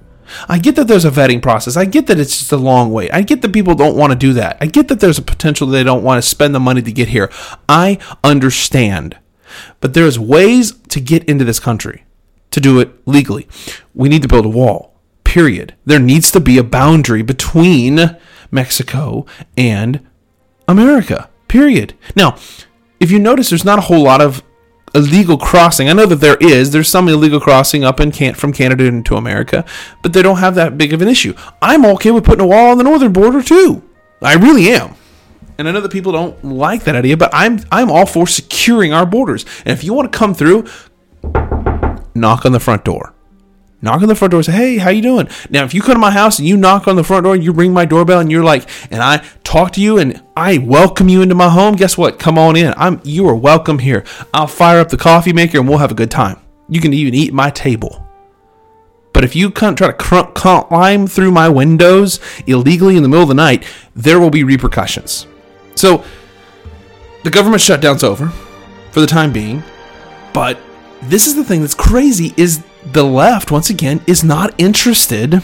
I 0.49 0.57
get 0.57 0.75
that 0.77 0.87
there's 0.87 1.05
a 1.05 1.11
vetting 1.11 1.43
process. 1.43 1.77
I 1.77 1.85
get 1.85 2.07
that 2.07 2.19
it's 2.19 2.39
just 2.39 2.51
a 2.51 2.57
long 2.57 2.91
wait. 2.91 3.13
I 3.13 3.21
get 3.21 3.43
that 3.43 3.53
people 3.53 3.75
don't 3.75 3.95
want 3.95 4.11
to 4.11 4.17
do 4.17 4.33
that. 4.33 4.57
I 4.59 4.65
get 4.65 4.87
that 4.87 4.99
there's 4.99 5.19
a 5.19 5.21
potential 5.21 5.67
they 5.67 5.83
don't 5.83 6.03
want 6.03 6.21
to 6.21 6.27
spend 6.27 6.55
the 6.55 6.59
money 6.59 6.81
to 6.81 6.91
get 6.91 7.09
here. 7.09 7.31
I 7.69 7.99
understand. 8.23 9.17
But 9.79 9.93
there's 9.93 10.19
ways 10.19 10.73
to 10.89 10.99
get 10.99 11.23
into 11.25 11.45
this 11.45 11.59
country 11.59 12.03
to 12.51 12.59
do 12.59 12.79
it 12.79 12.89
legally. 13.07 13.47
We 13.93 14.09
need 14.09 14.21
to 14.21 14.27
build 14.27 14.45
a 14.45 14.49
wall. 14.49 14.93
Period. 15.23 15.75
There 15.85 15.99
needs 15.99 16.31
to 16.31 16.39
be 16.39 16.57
a 16.57 16.63
boundary 16.63 17.21
between 17.21 18.17
Mexico 18.51 19.25
and 19.57 20.05
America. 20.67 21.29
Period. 21.47 21.93
Now, 22.15 22.37
if 22.99 23.11
you 23.11 23.19
notice, 23.19 23.49
there's 23.49 23.65
not 23.65 23.79
a 23.79 23.83
whole 23.83 24.03
lot 24.03 24.21
of 24.21 24.41
illegal 24.95 25.37
crossing. 25.37 25.89
I 25.89 25.93
know 25.93 26.05
that 26.05 26.15
there 26.21 26.37
is. 26.39 26.71
There's 26.71 26.89
some 26.89 27.07
illegal 27.07 27.39
crossing 27.39 27.83
up 27.83 27.99
in 27.99 28.11
can- 28.11 28.33
from 28.35 28.53
Canada 28.53 28.85
into 28.85 29.15
America, 29.15 29.65
but 30.01 30.13
they 30.13 30.21
don't 30.21 30.37
have 30.37 30.55
that 30.55 30.77
big 30.77 30.93
of 30.93 31.01
an 31.01 31.07
issue. 31.07 31.33
I'm 31.61 31.85
okay 31.85 32.11
with 32.11 32.23
putting 32.23 32.43
a 32.43 32.47
wall 32.47 32.71
on 32.71 32.77
the 32.77 32.83
northern 32.83 33.13
border 33.13 33.41
too. 33.43 33.83
I 34.21 34.33
really 34.33 34.69
am. 34.69 34.95
And 35.57 35.67
I 35.67 35.71
know 35.71 35.81
that 35.81 35.91
people 35.91 36.11
don't 36.11 36.43
like 36.43 36.83
that 36.83 36.95
idea, 36.95 37.17
but 37.17 37.31
I'm 37.33 37.59
I'm 37.71 37.89
all 37.89 38.05
for 38.05 38.27
securing 38.27 38.93
our 38.93 39.05
borders. 39.05 39.45
And 39.65 39.77
if 39.77 39.83
you 39.83 39.93
want 39.93 40.11
to 40.11 40.17
come 40.17 40.33
through, 40.33 40.65
knock 42.13 42.45
on 42.45 42.51
the 42.51 42.59
front 42.59 42.83
door. 42.85 43.13
Knock 43.81 44.01
on 44.01 44.07
the 44.07 44.15
front 44.15 44.31
door 44.31 44.39
and 44.39 44.45
say, 44.45 44.51
"Hey, 44.53 44.77
how 44.77 44.89
you 44.89 45.01
doing?" 45.01 45.27
Now, 45.49 45.63
if 45.63 45.73
you 45.73 45.81
come 45.81 45.95
to 45.95 45.99
my 45.99 46.11
house 46.11 46.39
and 46.39 46.47
you 46.47 46.57
knock 46.57 46.87
on 46.87 46.95
the 46.95 47.03
front 47.03 47.23
door 47.23 47.35
and 47.35 47.43
you 47.43 47.51
ring 47.51 47.73
my 47.73 47.85
doorbell 47.85 48.19
and 48.19 48.31
you're 48.31 48.43
like, 48.43 48.67
and 48.91 49.03
I 49.03 49.23
talk 49.43 49.71
to 49.73 49.81
you 49.81 49.99
and 49.99 50.21
I 50.35 50.57
welcome 50.57 51.09
you 51.09 51.21
into 51.21 51.35
my 51.35 51.49
home, 51.49 51.75
guess 51.75 51.97
what? 51.97 52.17
Come 52.17 52.39
on 52.39 52.55
in. 52.55 52.73
I'm 52.75 53.01
you 53.03 53.27
are 53.27 53.35
welcome 53.35 53.79
here. 53.79 54.03
I'll 54.33 54.47
fire 54.47 54.79
up 54.79 54.89
the 54.89 54.97
coffee 54.97 55.33
maker 55.33 55.59
and 55.59 55.69
we'll 55.69 55.77
have 55.77 55.91
a 55.91 55.95
good 55.95 56.11
time. 56.11 56.39
You 56.69 56.81
can 56.81 56.93
even 56.93 57.13
eat 57.13 57.33
my 57.33 57.49
table. 57.51 58.03
But 59.13 59.23
if 59.23 59.35
you 59.35 59.49
come 59.49 59.75
try 59.75 59.91
to 59.91 60.31
climb 60.33 61.07
through 61.07 61.31
my 61.31 61.49
windows 61.49 62.19
illegally 62.45 62.97
in 62.97 63.03
the 63.03 63.09
middle 63.09 63.23
of 63.23 63.29
the 63.29 63.35
night, 63.35 63.63
there 63.95 64.19
will 64.19 64.29
be 64.29 64.43
repercussions. 64.43 65.25
So, 65.77 66.03
the 67.23 67.29
government 67.29 67.61
shutdown's 67.61 68.03
over 68.03 68.29
for 68.91 68.99
the 68.99 69.07
time 69.07 69.31
being, 69.31 69.63
but 70.33 70.59
this 71.03 71.27
is 71.27 71.35
the 71.35 71.43
thing 71.43 71.61
that's 71.61 71.75
crazy 71.75 72.33
is 72.37 72.63
the 72.85 73.03
left 73.03 73.51
once 73.51 73.69
again 73.69 74.01
is 74.07 74.23
not 74.23 74.53
interested. 74.57 75.43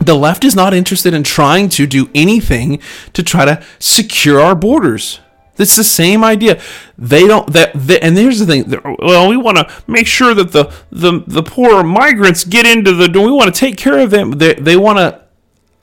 The 0.00 0.14
left 0.14 0.44
is 0.44 0.54
not 0.54 0.74
interested 0.74 1.14
in 1.14 1.22
trying 1.22 1.68
to 1.70 1.86
do 1.86 2.10
anything 2.14 2.80
to 3.12 3.22
try 3.22 3.44
to 3.44 3.64
secure 3.78 4.40
our 4.40 4.54
borders. 4.54 5.20
It's 5.56 5.76
the 5.76 5.84
same 5.84 6.24
idea. 6.24 6.60
They 6.98 7.26
don't 7.26 7.52
that 7.52 7.70
they, 7.74 8.00
and 8.00 8.16
here's 8.18 8.40
the 8.40 8.46
thing 8.46 8.98
well 8.98 9.28
we 9.28 9.36
want 9.36 9.58
to 9.58 9.70
make 9.86 10.06
sure 10.06 10.34
that 10.34 10.50
the 10.50 10.72
the 10.90 11.22
the 11.26 11.44
poor 11.44 11.84
migrants 11.84 12.44
get 12.44 12.66
into 12.66 12.92
the 12.92 13.08
door 13.08 13.26
we 13.26 13.32
want 13.32 13.54
to 13.54 13.58
take 13.58 13.76
care 13.76 14.00
of 14.00 14.10
them. 14.10 14.32
They, 14.32 14.54
they 14.54 14.76
want 14.76 14.98
to 14.98 15.23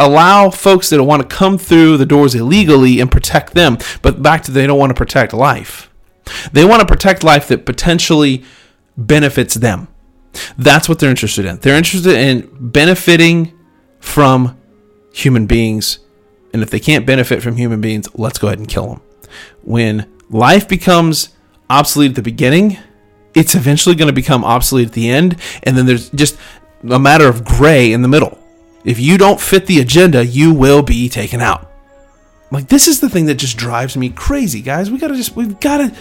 allow 0.06 0.50
folks 0.50 0.90
that 0.90 1.04
want 1.04 1.22
to 1.22 1.36
come 1.36 1.58
through 1.58 1.98
the 1.98 2.06
doors 2.06 2.36
illegally 2.36 3.00
and 3.00 3.12
protect 3.12 3.54
them 3.54 3.78
but 4.02 4.22
back 4.22 4.44
to 4.44 4.52
they 4.52 4.68
don't 4.68 4.80
want 4.80 4.90
to 4.90 4.96
protect 4.96 5.34
life 5.34 5.90
they 6.52 6.66
want 6.66 6.80
to 6.80 6.86
protect 6.86 7.24
life 7.24 7.48
that 7.48 7.66
potentially 7.66 8.44
benefits 8.98 9.56
them 9.56 9.88
that's 10.58 10.88
what 10.88 11.00
they're 11.00 11.10
interested 11.10 11.46
in. 11.46 11.58
They're 11.58 11.78
interested 11.78 12.16
in 12.16 12.50
benefiting 12.60 13.58
from 14.00 14.58
human 15.14 15.46
beings. 15.46 16.00
And 16.54 16.62
if 16.62 16.70
they 16.70 16.80
can't 16.80 17.06
benefit 17.06 17.42
from 17.42 17.56
human 17.56 17.82
beings, 17.82 18.08
let's 18.16 18.38
go 18.38 18.48
ahead 18.48 18.60
and 18.60 18.68
kill 18.68 18.88
them. 18.88 19.02
When 19.64 20.12
life 20.30 20.68
becomes 20.68 21.30
obsolete 21.70 22.12
at 22.12 22.16
the 22.16 22.22
beginning, 22.22 22.78
it's 23.34 23.56
eventually 23.56 23.96
going 23.96 24.08
to 24.08 24.14
become 24.14 24.44
obsolete 24.44 24.88
at 24.88 24.94
the 24.94 25.10
end. 25.10 25.38
And 25.64 25.78
then 25.78 25.86
there's 25.86 26.10
just 26.10 26.38
a 26.90 27.00
matter 27.00 27.28
of 27.28 27.46
gray 27.46 27.94
in 27.94 28.02
the 28.02 28.08
middle. 28.08 28.38
If 28.84 29.00
you 29.00 29.18
don't 29.18 29.40
fit 29.40 29.66
the 29.66 29.80
agenda, 29.80 30.26
you 30.26 30.54
will 30.54 30.82
be 30.82 31.10
taken 31.10 31.42
out. 31.42 31.72
Like 32.52 32.68
this 32.68 32.88
is 32.88 33.00
the 33.00 33.10
thing 33.10 33.28
that 33.28 33.36
just 33.36 33.58
drives 33.58 33.96
me 33.96 34.10
crazy, 34.10 34.62
guys. 34.62 34.92
We 34.92 34.98
gotta 34.98 35.16
just 35.16 35.36
we've 35.36 35.60
gotta 35.60 35.96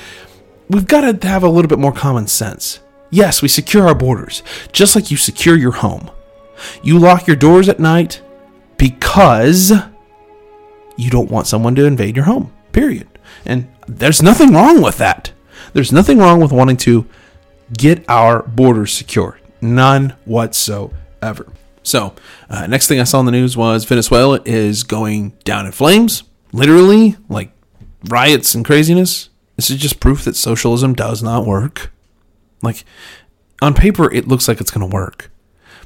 we've 0.68 0.86
gotta 0.86 1.26
have 1.26 1.44
a 1.44 1.48
little 1.48 1.68
bit 1.68 1.78
more 1.78 1.92
common 1.92 2.26
sense. 2.26 2.80
Yes, 3.10 3.42
we 3.42 3.48
secure 3.48 3.86
our 3.86 3.94
borders, 3.94 4.42
just 4.72 4.94
like 4.94 5.10
you 5.10 5.16
secure 5.16 5.56
your 5.56 5.72
home. 5.72 6.10
You 6.82 6.98
lock 6.98 7.26
your 7.26 7.36
doors 7.36 7.68
at 7.68 7.80
night 7.80 8.22
because 8.76 9.72
you 10.96 11.10
don't 11.10 11.30
want 11.30 11.46
someone 11.46 11.74
to 11.76 11.86
invade 11.86 12.16
your 12.16 12.24
home, 12.26 12.52
period. 12.72 13.08
And 13.44 13.68
there's 13.86 14.22
nothing 14.22 14.52
wrong 14.52 14.82
with 14.82 14.98
that. 14.98 15.32
There's 15.72 15.92
nothing 15.92 16.18
wrong 16.18 16.40
with 16.40 16.52
wanting 16.52 16.76
to 16.78 17.06
get 17.72 18.08
our 18.08 18.42
borders 18.42 18.92
secure. 18.92 19.38
None 19.60 20.14
whatsoever. 20.24 21.52
So, 21.82 22.14
uh, 22.48 22.66
next 22.66 22.88
thing 22.88 23.00
I 23.00 23.04
saw 23.04 23.20
in 23.20 23.26
the 23.26 23.32
news 23.32 23.56
was 23.56 23.84
Venezuela 23.84 24.40
is 24.44 24.82
going 24.82 25.30
down 25.44 25.66
in 25.66 25.72
flames, 25.72 26.22
literally, 26.52 27.16
like 27.28 27.52
riots 28.08 28.54
and 28.54 28.64
craziness. 28.64 29.30
This 29.56 29.70
is 29.70 29.78
just 29.78 30.00
proof 30.00 30.24
that 30.24 30.36
socialism 30.36 30.94
does 30.94 31.22
not 31.22 31.46
work. 31.46 31.92
Like 32.62 32.84
on 33.62 33.74
paper, 33.74 34.12
it 34.12 34.28
looks 34.28 34.48
like 34.48 34.60
it's 34.60 34.70
going 34.70 34.88
to 34.88 34.94
work. 34.94 35.30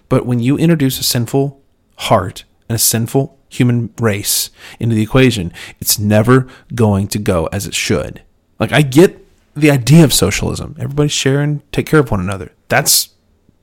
But 0.08 0.26
when 0.26 0.40
you 0.40 0.56
introduce 0.56 0.98
a 0.98 1.04
sinful 1.04 1.60
heart 1.96 2.44
and 2.68 2.76
a 2.76 2.78
sinful 2.78 3.38
human 3.48 3.92
race 4.00 4.50
into 4.78 4.94
the 4.94 5.02
equation, 5.02 5.52
it's 5.80 5.98
never 5.98 6.48
going 6.74 7.08
to 7.08 7.18
go 7.18 7.46
as 7.46 7.66
it 7.66 7.74
should. 7.74 8.22
Like, 8.58 8.72
I 8.72 8.82
get 8.82 9.24
the 9.54 9.70
idea 9.70 10.04
of 10.04 10.12
socialism. 10.12 10.76
Everybody 10.78 11.08
share 11.08 11.40
and 11.40 11.60
take 11.72 11.86
care 11.86 12.00
of 12.00 12.10
one 12.10 12.20
another. 12.20 12.52
That's 12.68 13.10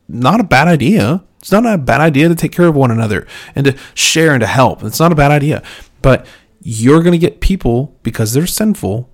not 0.07 0.39
a 0.39 0.45
bad 0.45 0.67
idea. 0.67 1.23
It's 1.41 1.51
not 1.51 1.65
a 1.65 1.77
bad 1.77 2.01
idea 2.01 2.29
to 2.29 2.35
take 2.35 2.51
care 2.51 2.67
of 2.67 2.75
one 2.75 2.91
another 2.91 3.25
and 3.55 3.65
to 3.65 3.75
share 3.95 4.33
and 4.33 4.41
to 4.41 4.47
help. 4.47 4.83
It's 4.83 4.99
not 4.99 5.11
a 5.11 5.15
bad 5.15 5.31
idea. 5.31 5.63
But 6.03 6.27
you're 6.61 7.01
going 7.01 7.13
to 7.13 7.17
get 7.17 7.41
people, 7.41 7.97
because 8.03 8.33
they're 8.33 8.45
sinful, 8.45 9.09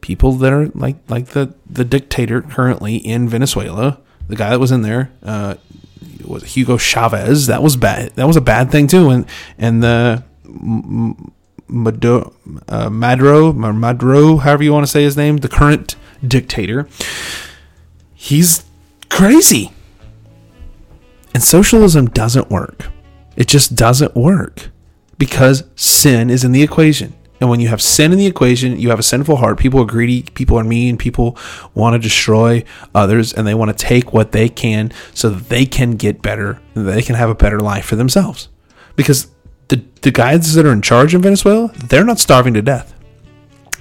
people 0.00 0.32
that 0.32 0.52
are 0.52 0.68
like 0.74 0.96
like 1.08 1.28
the 1.28 1.54
the 1.68 1.84
dictator 1.84 2.40
currently 2.40 2.96
in 2.96 3.28
Venezuela, 3.28 4.00
the 4.28 4.36
guy 4.36 4.48
that 4.48 4.58
was 4.58 4.72
in 4.72 4.80
there, 4.80 5.12
uh, 5.22 5.56
was 6.24 6.44
Hugo 6.54 6.78
Chavez. 6.78 7.46
That 7.48 7.62
was 7.62 7.76
bad. 7.76 8.14
That 8.16 8.26
was 8.26 8.36
a 8.36 8.40
bad 8.40 8.70
thing 8.70 8.86
too. 8.86 9.10
And 9.10 9.26
and 9.58 9.82
the 9.82 10.24
Maduro, 11.68 12.32
uh, 12.68 12.88
Maduro, 12.88 13.52
Maduro, 13.52 14.38
however 14.38 14.62
you 14.62 14.72
want 14.72 14.86
to 14.86 14.90
say 14.90 15.02
his 15.02 15.16
name, 15.18 15.38
the 15.38 15.48
current 15.48 15.96
dictator, 16.26 16.88
he's 18.14 18.64
crazy. 19.10 19.73
And 21.34 21.42
socialism 21.42 22.06
doesn't 22.06 22.50
work. 22.50 22.86
It 23.36 23.48
just 23.48 23.74
doesn't 23.74 24.14
work 24.14 24.70
because 25.18 25.64
sin 25.74 26.30
is 26.30 26.44
in 26.44 26.52
the 26.52 26.62
equation. 26.62 27.14
And 27.40 27.50
when 27.50 27.60
you 27.60 27.68
have 27.68 27.82
sin 27.82 28.12
in 28.12 28.18
the 28.18 28.26
equation, 28.26 28.78
you 28.78 28.90
have 28.90 29.00
a 29.00 29.02
sinful 29.02 29.36
heart. 29.36 29.58
People 29.58 29.82
are 29.82 29.86
greedy, 29.86 30.22
people 30.22 30.56
are 30.58 30.64
mean, 30.64 30.96
people 30.96 31.36
want 31.74 31.94
to 31.94 31.98
destroy 31.98 32.64
others, 32.94 33.34
and 33.34 33.46
they 33.46 33.54
want 33.54 33.76
to 33.76 33.84
take 33.84 34.12
what 34.12 34.32
they 34.32 34.48
can 34.48 34.92
so 35.12 35.28
that 35.28 35.48
they 35.48 35.66
can 35.66 35.92
get 35.92 36.22
better, 36.22 36.60
they 36.74 37.02
can 37.02 37.16
have 37.16 37.28
a 37.28 37.34
better 37.34 37.58
life 37.58 37.84
for 37.84 37.96
themselves. 37.96 38.48
Because 38.94 39.28
the, 39.68 39.84
the 40.02 40.12
guys 40.12 40.54
that 40.54 40.64
are 40.64 40.72
in 40.72 40.80
charge 40.80 41.14
in 41.14 41.22
Venezuela, 41.22 41.72
they're 41.88 42.04
not 42.04 42.20
starving 42.20 42.54
to 42.54 42.62
death. 42.62 42.94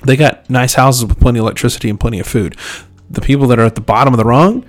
They 0.04 0.18
got 0.18 0.50
nice 0.50 0.74
houses 0.74 1.06
with 1.06 1.20
plenty 1.20 1.40
of 1.40 1.44
electricity 1.44 1.90
and 1.90 2.00
plenty 2.00 2.20
of 2.20 2.28
food. 2.28 2.58
The 3.10 3.22
people 3.22 3.48
that 3.48 3.60
are 3.60 3.66
at 3.66 3.76
the 3.76 3.82
bottom 3.82 4.14
of 4.14 4.18
the 4.18 4.26
rung, 4.26 4.66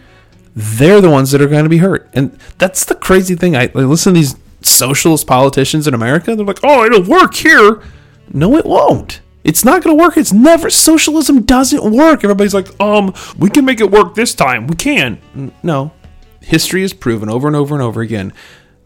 they're 0.54 1.00
the 1.00 1.10
ones 1.10 1.30
that 1.32 1.40
are 1.40 1.48
going 1.48 1.64
to 1.64 1.70
be 1.70 1.78
hurt. 1.78 2.08
And 2.12 2.38
that's 2.58 2.84
the 2.84 2.94
crazy 2.94 3.34
thing. 3.34 3.56
I, 3.56 3.70
I 3.74 3.80
listen 3.80 4.14
to 4.14 4.20
these 4.20 4.36
socialist 4.62 5.26
politicians 5.26 5.86
in 5.86 5.94
America. 5.94 6.34
They're 6.34 6.46
like, 6.46 6.60
oh, 6.62 6.84
it'll 6.84 7.02
work 7.02 7.34
here. 7.34 7.82
No, 8.32 8.56
it 8.56 8.64
won't. 8.64 9.20
It's 9.42 9.64
not 9.64 9.82
going 9.82 9.96
to 9.96 10.02
work. 10.02 10.16
It's 10.16 10.32
never 10.32 10.70
socialism 10.70 11.42
doesn't 11.42 11.92
work. 11.92 12.24
Everybody's 12.24 12.54
like, 12.54 12.68
um, 12.80 13.12
we 13.38 13.50
can 13.50 13.64
make 13.64 13.80
it 13.80 13.90
work 13.90 14.14
this 14.14 14.34
time. 14.34 14.66
We 14.66 14.76
can. 14.76 15.52
No, 15.62 15.92
history 16.40 16.82
has 16.82 16.92
proven 16.92 17.28
over 17.28 17.46
and 17.46 17.56
over 17.56 17.74
and 17.74 17.82
over 17.82 18.00
again 18.00 18.32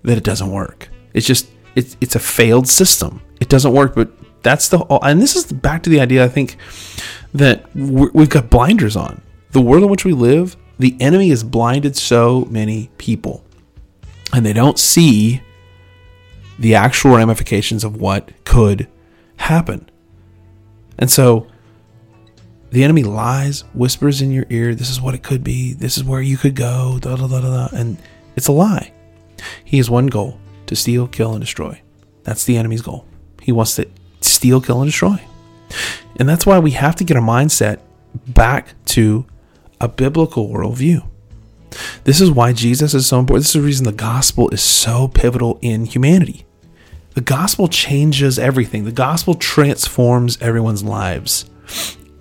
that 0.02 0.18
it 0.18 0.25
doesn't 0.25 0.50
work. 0.50 0.88
It's 1.14 1.26
just 1.26 1.48
it's 1.76 1.96
it's 2.00 2.16
a 2.16 2.20
failed 2.20 2.66
system. 2.66 3.22
It 3.40 3.48
doesn't 3.48 3.72
work. 3.72 3.94
But 3.94 4.10
that's 4.42 4.68
the 4.68 4.84
and 5.02 5.22
this 5.22 5.37
is 5.37 5.52
back 5.52 5.84
to 5.84 5.90
the 5.90 6.00
idea. 6.00 6.25
I 6.25 6.28
think 6.28 6.56
that 7.34 7.72
we've 7.75 8.28
got 8.28 8.50
blinders 8.50 8.96
on 8.96 9.22
the 9.52 9.60
world 9.60 9.84
in 9.84 9.90
which 9.90 10.04
we 10.04 10.12
live. 10.12 10.56
The 10.78 10.97
enemy 11.00 11.30
has 11.30 11.42
blinded 11.42 11.97
so 11.97 12.47
many 12.50 12.90
people 12.99 13.44
and 14.32 14.44
they 14.44 14.52
don't 14.52 14.78
see 14.78 15.42
the 16.58 16.75
actual 16.75 17.16
ramifications 17.16 17.85
of 17.85 18.00
what 18.00 18.30
could 18.44 18.88
happen. 19.37 19.88
And 20.99 21.11
so 21.11 21.47
the 22.70 22.85
enemy 22.85 23.02
lies, 23.02 23.62
whispers 23.73 24.20
in 24.20 24.30
your 24.30 24.47
ear, 24.50 24.75
this 24.75 24.90
is 24.90 25.00
what 25.00 25.14
it 25.14 25.23
could 25.23 25.42
be, 25.42 25.73
this 25.73 25.97
is 25.97 26.04
where 26.04 26.20
you 26.20 26.37
could 26.37 26.54
go, 26.54 26.99
da 27.00 27.16
da 27.16 27.26
da 27.26 27.40
da, 27.40 27.68
and 27.75 27.97
it's 28.37 28.49
a 28.49 28.52
lie. 28.52 28.92
He 29.64 29.78
has 29.78 29.88
one 29.88 30.08
goal 30.08 30.38
to 30.66 30.76
steal, 30.76 31.06
kill, 31.08 31.32
and 31.32 31.40
destroy. 31.40 31.80
That's 32.25 32.44
the 32.44 32.56
enemy's 32.56 32.82
goal. 32.82 33.06
He 33.40 33.52
wants 33.52 33.76
to 33.76 33.88
steal, 34.20 34.61
kill, 34.61 34.82
and 34.82 34.88
destroy. 34.88 35.23
And 36.16 36.28
that's 36.28 36.44
why 36.44 36.58
we 36.58 36.73
have 36.73 36.97
to 36.97 37.04
get 37.04 37.16
our 37.16 37.23
mindset 37.23 37.80
back 38.28 38.75
to 38.87 39.25
a 39.80 39.88
biblical 39.88 40.49
worldview. 40.49 41.06
This 42.04 42.20
is 42.20 42.30
why 42.30 42.52
Jesus 42.52 42.94
is 42.94 43.06
so 43.06 43.20
important. 43.20 43.44
This 43.44 43.54
is 43.54 43.61
the 43.61 43.66
reason 43.66 43.85
the 43.85 43.92
gospel 43.92 44.49
is 44.50 44.62
so 44.62 45.08
pivotal 45.08 45.58
in 45.61 45.85
humanity. 45.85 46.47
The 47.14 47.20
gospel 47.20 47.68
changes 47.68 48.38
everything, 48.38 48.85
the 48.85 48.92
gospel 48.92 49.35
transforms 49.35 50.40
everyone's 50.40 50.85
lives. 50.85 51.47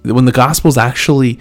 When 0.04 0.26
the 0.26 0.32
gospel 0.32 0.70
is 0.70 0.78
actually 0.78 1.40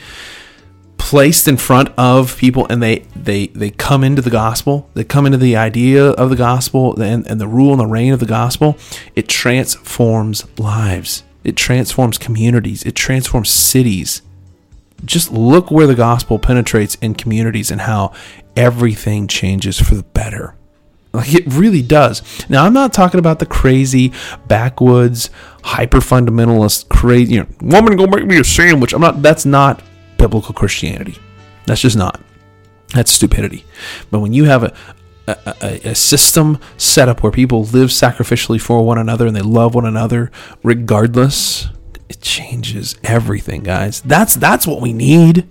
placed 0.99 1.47
in 1.47 1.57
front 1.57 1.89
of 1.97 2.37
people 2.37 2.67
and 2.69 2.83
they 2.83 2.99
they 3.15 3.47
they 3.49 3.71
come 3.71 4.03
into 4.03 4.23
the 4.23 4.31
gospel 4.31 4.91
they 4.95 5.05
come 5.05 5.27
into 5.27 5.39
the 5.39 5.55
idea 5.55 6.11
of 6.11 6.31
the 6.31 6.37
gospel 6.37 7.01
and, 7.01 7.27
and 7.27 7.41
the 7.41 7.47
rule 7.47 7.71
and 7.71 7.81
the 7.81 7.87
reign 7.87 8.13
of 8.13 8.19
the 8.19 8.27
gospel 8.27 8.77
it 9.15 9.29
transforms 9.29 10.45
lives 10.59 11.23
it 11.45 11.55
transforms 11.55 12.19
communities 12.19 12.83
it 12.83 12.95
transforms 12.95 13.51
cities 13.51 14.23
just 15.05 15.31
look 15.31 15.71
where 15.71 15.87
the 15.87 15.95
gospel 15.95 16.39
penetrates 16.39 16.95
in 16.97 17.15
communities 17.15 17.71
and 17.71 17.83
how 17.83 18.13
everything 18.57 19.29
changes 19.29 19.79
for 19.79 19.95
the 19.95 20.03
better. 20.03 20.55
Like 21.13 21.35
it 21.35 21.47
really 21.47 21.83
does. 21.83 22.23
Now, 22.49 22.65
I'm 22.65 22.75
not 22.75 22.93
talking 22.93 23.19
about 23.19 23.39
the 23.39 23.47
crazy 23.47 24.13
backwoods, 24.49 25.31
hyper 25.65 25.99
fundamentalist, 25.99 26.89
crazy, 26.89 27.35
you 27.35 27.41
know, 27.41 27.47
woman 27.63 27.97
go 27.97 28.07
make 28.07 28.27
me 28.27 28.39
a 28.39 28.45
sandwich. 28.45 28.93
I'm 28.93 29.01
not, 29.01 29.23
that's 29.23 29.47
not 29.47 29.83
biblical 30.19 30.53
Christianity. 30.55 31.17
That's 31.67 31.81
just 31.81 31.97
not. 31.97 32.21
That's 32.95 33.11
stupidity. 33.11 33.65
But 34.11 34.21
when 34.21 34.33
you 34.33 34.45
have 34.45 34.63
a, 34.63 34.75
a, 35.27 35.91
a, 35.91 35.95
system 35.95 36.59
set 36.77 37.09
up 37.09 37.23
where 37.23 37.33
people 37.33 37.65
live 37.65 37.89
sacrificially 37.89 38.61
for 38.61 38.85
one 38.85 38.99
another 38.99 39.27
and 39.27 39.35
they 39.35 39.43
love 39.43 39.75
one 39.75 39.87
another 39.87 40.31
regardless 40.63 41.69
it 42.09 42.21
changes 42.21 42.97
everything, 43.03 43.63
guys. 43.63 44.01
That's 44.01 44.35
that's 44.35 44.67
what 44.67 44.81
we 44.81 44.93
need. 44.93 45.49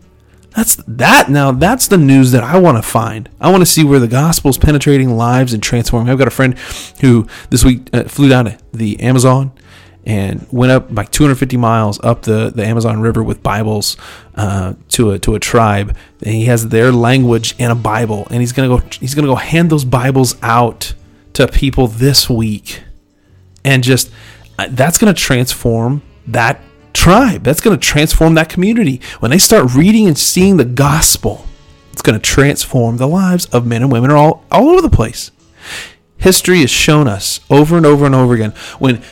That's 0.55 0.75
that 0.87 1.29
now. 1.29 1.51
That's 1.51 1.87
the 1.87 1.97
news 1.97 2.31
that 2.31 2.43
I 2.43 2.57
want 2.57 2.77
to 2.77 2.81
find. 2.81 3.29
I 3.41 3.51
want 3.51 3.61
to 3.61 3.65
see 3.65 3.83
where 3.83 3.99
the 3.99 4.07
gospel's 4.07 4.57
penetrating 4.57 5.17
lives 5.17 5.53
and 5.53 5.61
transforming. 5.61 6.09
I've 6.09 6.17
got 6.17 6.29
a 6.29 6.31
friend 6.31 6.57
who 7.01 7.27
this 7.49 7.65
week 7.65 7.89
uh, 7.91 8.03
flew 8.05 8.29
down 8.29 8.45
to 8.45 8.57
the 8.71 8.99
Amazon 9.01 9.51
and 10.05 10.47
went 10.51 10.71
up 10.71 10.87
like 10.91 11.11
250 11.11 11.57
miles 11.57 11.99
up 12.03 12.21
the, 12.21 12.51
the 12.53 12.63
Amazon 12.63 13.01
River 13.01 13.23
with 13.23 13.41
Bibles 13.41 13.97
uh, 14.35 14.75
to 14.89 15.11
a 15.11 15.19
to 15.19 15.35
a 15.35 15.39
tribe. 15.39 15.97
And 16.23 16.33
he 16.33 16.45
has 16.45 16.69
their 16.69 16.91
language 16.91 17.53
and 17.59 17.71
a 17.71 17.75
Bible, 17.75 18.27
and 18.29 18.39
he's 18.39 18.53
gonna 18.53 18.69
go 18.69 18.81
he's 18.99 19.13
gonna 19.13 19.27
go 19.27 19.35
hand 19.35 19.69
those 19.69 19.83
Bibles 19.83 20.35
out 20.41 20.93
to 21.33 21.49
people 21.49 21.87
this 21.87 22.29
week, 22.29 22.81
and 23.65 23.83
just 23.83 24.09
uh, 24.57 24.67
that's 24.69 24.97
gonna 24.97 25.13
transform 25.13 26.01
that 26.27 26.61
tribe. 26.93 27.43
That's 27.43 27.61
going 27.61 27.77
to 27.77 27.85
transform 27.85 28.33
that 28.35 28.49
community. 28.49 29.01
When 29.19 29.31
they 29.31 29.37
start 29.37 29.73
reading 29.73 30.07
and 30.07 30.17
seeing 30.17 30.57
the 30.57 30.65
gospel, 30.65 31.45
it's 31.91 32.01
going 32.01 32.19
to 32.19 32.23
transform 32.23 32.97
the 32.97 33.07
lives 33.07 33.45
of 33.47 33.65
men 33.65 33.81
and 33.81 33.91
women 33.91 34.11
all, 34.11 34.43
all 34.51 34.69
over 34.69 34.81
the 34.81 34.89
place. 34.89 35.31
History 36.17 36.61
has 36.61 36.69
shown 36.69 37.07
us 37.07 37.39
over 37.49 37.77
and 37.77 37.85
over 37.85 38.05
and 38.05 38.15
over 38.15 38.33
again 38.33 38.51
when 38.79 39.03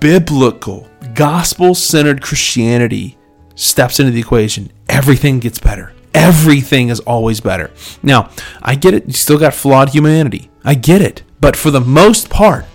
biblical, 0.00 0.88
gospel 1.14 1.74
centered 1.74 2.22
Christianity 2.22 3.18
steps 3.54 4.00
into 4.00 4.12
the 4.12 4.20
equation, 4.20 4.70
everything 4.88 5.40
gets 5.40 5.58
better. 5.58 5.92
Everything 6.14 6.90
is 6.90 7.00
always 7.00 7.40
better. 7.40 7.70
Now, 8.02 8.30
I 8.62 8.76
get 8.76 8.94
it. 8.94 9.06
You 9.06 9.12
still 9.12 9.38
got 9.38 9.52
flawed 9.52 9.90
humanity. 9.90 10.48
I 10.64 10.74
get 10.74 11.02
it. 11.02 11.24
But 11.40 11.56
for 11.56 11.70
the 11.70 11.80
most 11.80 12.30
part, 12.30 12.66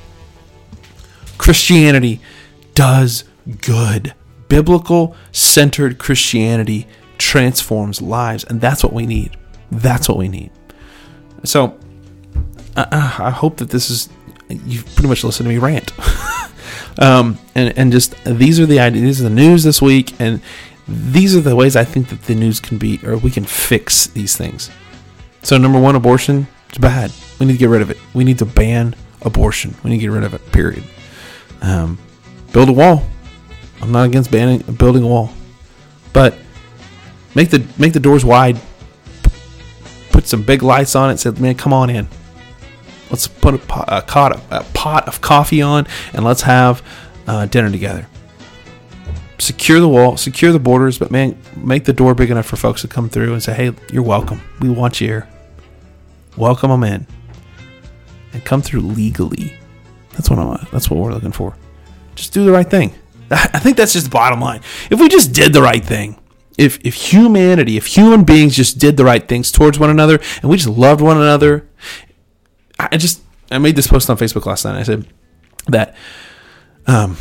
Christianity 1.38 2.20
does 2.76 3.24
good. 3.62 4.14
Biblical 4.48 5.16
centered 5.32 6.00
Christianity 6.00 6.88
transforms 7.18 8.02
lives, 8.02 8.44
and 8.44 8.60
that's 8.60 8.84
what 8.84 8.94
we 8.94 9.06
need. 9.06 9.38
That's 9.72 10.10
what 10.10 10.18
we 10.18 10.28
need. 10.28 10.52
So, 11.44 11.78
uh, 12.76 12.86
I 12.92 13.30
hope 13.30 13.58
that 13.58 13.70
this 13.70 13.90
is 13.90 14.10
you've 14.50 14.86
pretty 14.96 15.08
much 15.08 15.24
listened 15.24 15.46
to 15.46 15.54
me 15.54 15.60
rant. 15.60 15.92
um, 17.00 17.38
and 17.56 17.78
and 17.78 17.92
just 17.92 18.16
these 18.26 18.60
are 18.60 18.66
the 18.66 18.80
ideas, 18.80 19.04
these 19.04 19.22
are 19.22 19.30
the 19.30 19.36
news 19.36 19.64
this 19.64 19.82
week, 19.82 20.20
and 20.20 20.42
these 20.88 21.36
are 21.36 21.42
the 21.42 21.56
ways 21.56 21.76
I 21.76 21.84
think 21.84 22.10
that 22.10 22.24
the 22.24 22.36
news 22.36 22.60
can 22.60 22.78
be, 22.78 23.00
or 23.04 23.18
we 23.18 23.30
can 23.30 23.46
fix 23.46 24.08
these 24.08 24.36
things. 24.36 24.72
So, 25.44 25.58
number 25.58 25.80
one, 25.80 25.96
abortion 25.96 26.48
it's 26.70 26.78
bad. 26.78 27.12
We 27.40 27.48
need 27.48 27.54
to 27.54 27.60
get 27.60 27.70
rid 27.70 27.82
of 27.82 27.90
it. 27.90 27.98
We 28.14 28.24
need 28.24 28.40
to 28.40 28.46
ban 28.46 28.96
abortion. 29.24 29.76
We 29.84 29.90
need 29.90 29.98
to 29.98 30.02
get 30.02 30.12
rid 30.12 30.24
of 30.24 30.34
it. 30.34 30.52
Period. 30.52 30.84
Um, 31.62 31.98
build 32.54 32.70
a 32.70 32.74
wall. 32.74 33.04
I'm 33.82 33.92
not 33.92 34.06
against 34.06 34.32
banning 34.32 34.60
building 34.76 35.04
a 35.04 35.08
wall, 35.08 35.32
but 36.14 36.38
make 37.36 37.50
the 37.50 37.66
make 37.78 37.94
the 37.94 38.00
doors 38.00 38.26
wide. 38.26 38.60
Put 40.12 40.28
some 40.28 40.44
big 40.44 40.64
lights 40.64 40.96
on 40.96 41.10
it. 41.12 41.18
Said, 41.18 41.40
man, 41.40 41.56
come 41.56 41.72
on 41.72 41.90
in. 41.90 42.08
Let's 43.10 43.28
put 43.28 43.54
a 43.54 43.58
pot, 43.58 43.86
a, 43.88 44.02
pot, 44.02 44.40
a 44.52 44.64
pot 44.74 45.08
of 45.08 45.22
coffee 45.22 45.62
on 45.62 45.88
and 46.14 46.24
let's 46.24 46.44
have 46.44 46.84
uh, 47.28 47.46
dinner 47.46 47.72
together. 47.72 48.08
Secure 49.40 49.80
the 49.80 49.88
wall, 49.88 50.18
secure 50.18 50.52
the 50.52 50.60
borders, 50.60 51.00
but 51.00 51.10
man, 51.10 51.40
make 51.56 51.86
the 51.86 51.94
door 51.94 52.14
big 52.14 52.30
enough 52.30 52.46
for 52.46 52.58
folks 52.58 52.82
to 52.82 52.88
come 52.88 53.10
through 53.10 53.34
and 53.34 53.42
say, 53.42 53.54
"Hey, 53.54 53.72
you're 53.92 54.04
welcome. 54.04 54.42
We 54.60 54.70
want 54.70 55.00
you 55.00 55.08
here. 55.08 55.30
Welcome 56.36 56.70
them 56.70 56.84
in, 56.84 57.08
and 58.34 58.44
come 58.44 58.62
through 58.62 58.82
legally." 58.82 59.58
That's 60.12 60.30
what 60.30 60.40
I'm. 60.40 60.68
That's 60.74 60.90
what 60.90 61.00
we're 61.00 61.14
looking 61.14 61.32
for. 61.32 61.56
Just 62.16 62.34
do 62.34 62.44
the 62.44 62.52
right 62.52 62.70
thing. 62.70 62.94
I 63.54 63.60
think 63.60 63.78
that's 63.78 63.94
just 63.94 64.06
the 64.06 64.12
bottom 64.12 64.42
line. 64.42 64.62
If 64.90 65.00
we 65.00 65.10
just 65.10 65.34
did 65.34 65.54
the 65.54 65.62
right 65.62 65.84
thing, 65.84 66.20
if 66.58 66.80
if 66.86 66.94
humanity, 66.94 67.78
if 67.78 67.86
human 67.88 68.24
beings 68.24 68.56
just 68.56 68.80
did 68.80 68.98
the 68.98 69.06
right 69.06 69.26
things 69.26 69.52
towards 69.52 69.80
one 69.80 69.90
another, 69.90 70.20
and 70.42 70.50
we 70.50 70.58
just 70.58 70.78
loved 70.78 71.02
one 71.02 71.18
another, 71.18 71.68
I 72.80 72.98
just 72.98 73.22
I 73.52 73.58
made 73.58 73.76
this 73.76 73.88
post 73.88 74.10
on 74.10 74.18
Facebook 74.18 74.46
last 74.46 74.66
night. 74.66 74.78
I 74.78 74.84
said 74.84 75.08
that 75.68 75.96
um, 76.88 77.18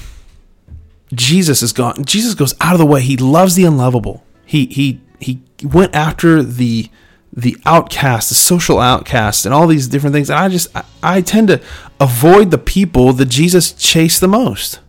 Jesus 1.13 1.63
is 1.63 1.73
gone. 1.73 2.05
Jesus 2.05 2.35
goes 2.35 2.55
out 2.61 2.73
of 2.73 2.79
the 2.79 2.87
way. 2.87 3.01
He 3.01 3.17
loves 3.17 3.55
the 3.55 3.65
unlovable. 3.65 4.25
He 4.45 4.67
he 4.67 5.01
he 5.21 5.43
went 5.63 5.95
after 5.95 6.43
the 6.43 6.91
the 7.33 7.57
outcast, 7.67 8.31
the 8.31 8.35
social 8.35 8.79
outcast, 8.79 9.45
and 9.47 9.55
all 9.55 9.67
these 9.67 9.89
different 9.89 10.15
things. 10.15 10.31
And 10.31 10.39
I 10.39 10.49
just 10.49 10.75
I, 10.77 10.85
I 11.03 11.21
tend 11.21 11.49
to 11.49 11.61
avoid 12.01 12.51
the 12.51 12.59
people 12.59 13.13
that 13.15 13.27
Jesus 13.27 13.73
chased 13.73 14.21
the 14.21 14.29
most. 14.29 14.81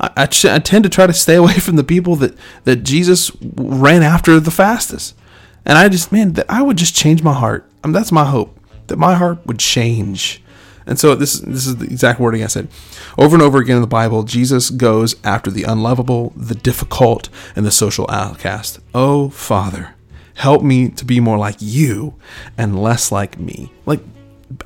I, 0.00 0.10
I, 0.16 0.22
I 0.22 0.58
tend 0.58 0.84
to 0.84 0.90
try 0.90 1.06
to 1.06 1.12
stay 1.12 1.36
away 1.36 1.54
from 1.60 1.76
the 1.76 1.84
people 1.84 2.16
that, 2.16 2.36
that 2.64 2.76
Jesus 2.76 3.30
ran 3.40 4.02
after 4.02 4.40
the 4.40 4.50
fastest. 4.50 5.16
And 5.64 5.76
I 5.76 5.88
just, 5.88 6.10
man, 6.10 6.32
that 6.32 6.46
I 6.48 6.62
would 6.62 6.78
just 6.78 6.96
change 6.96 7.22
my 7.22 7.34
heart. 7.34 7.68
I 7.84 7.86
mean, 7.86 7.92
that's 7.92 8.12
my 8.12 8.24
hope 8.24 8.58
that 8.86 8.96
my 8.96 9.14
heart 9.14 9.46
would 9.46 9.58
change. 9.58 10.42
And 10.86 10.98
so 10.98 11.14
this 11.14 11.38
this 11.40 11.66
is 11.66 11.76
the 11.76 11.84
exact 11.84 12.18
wording 12.18 12.42
I 12.42 12.48
said. 12.48 12.68
Over 13.16 13.36
and 13.36 13.42
over 13.42 13.58
again 13.58 13.76
in 13.76 13.82
the 13.82 13.86
Bible, 13.86 14.24
Jesus 14.24 14.70
goes 14.70 15.14
after 15.22 15.50
the 15.50 15.62
unlovable, 15.62 16.32
the 16.34 16.54
difficult, 16.54 17.28
and 17.54 17.64
the 17.64 17.70
social 17.70 18.06
outcast. 18.10 18.80
Oh, 18.94 19.28
Father, 19.30 19.94
help 20.34 20.62
me 20.62 20.88
to 20.88 21.04
be 21.04 21.20
more 21.20 21.38
like 21.38 21.56
you 21.60 22.14
and 22.58 22.82
less 22.82 23.12
like 23.12 23.38
me. 23.38 23.72
Like 23.86 24.00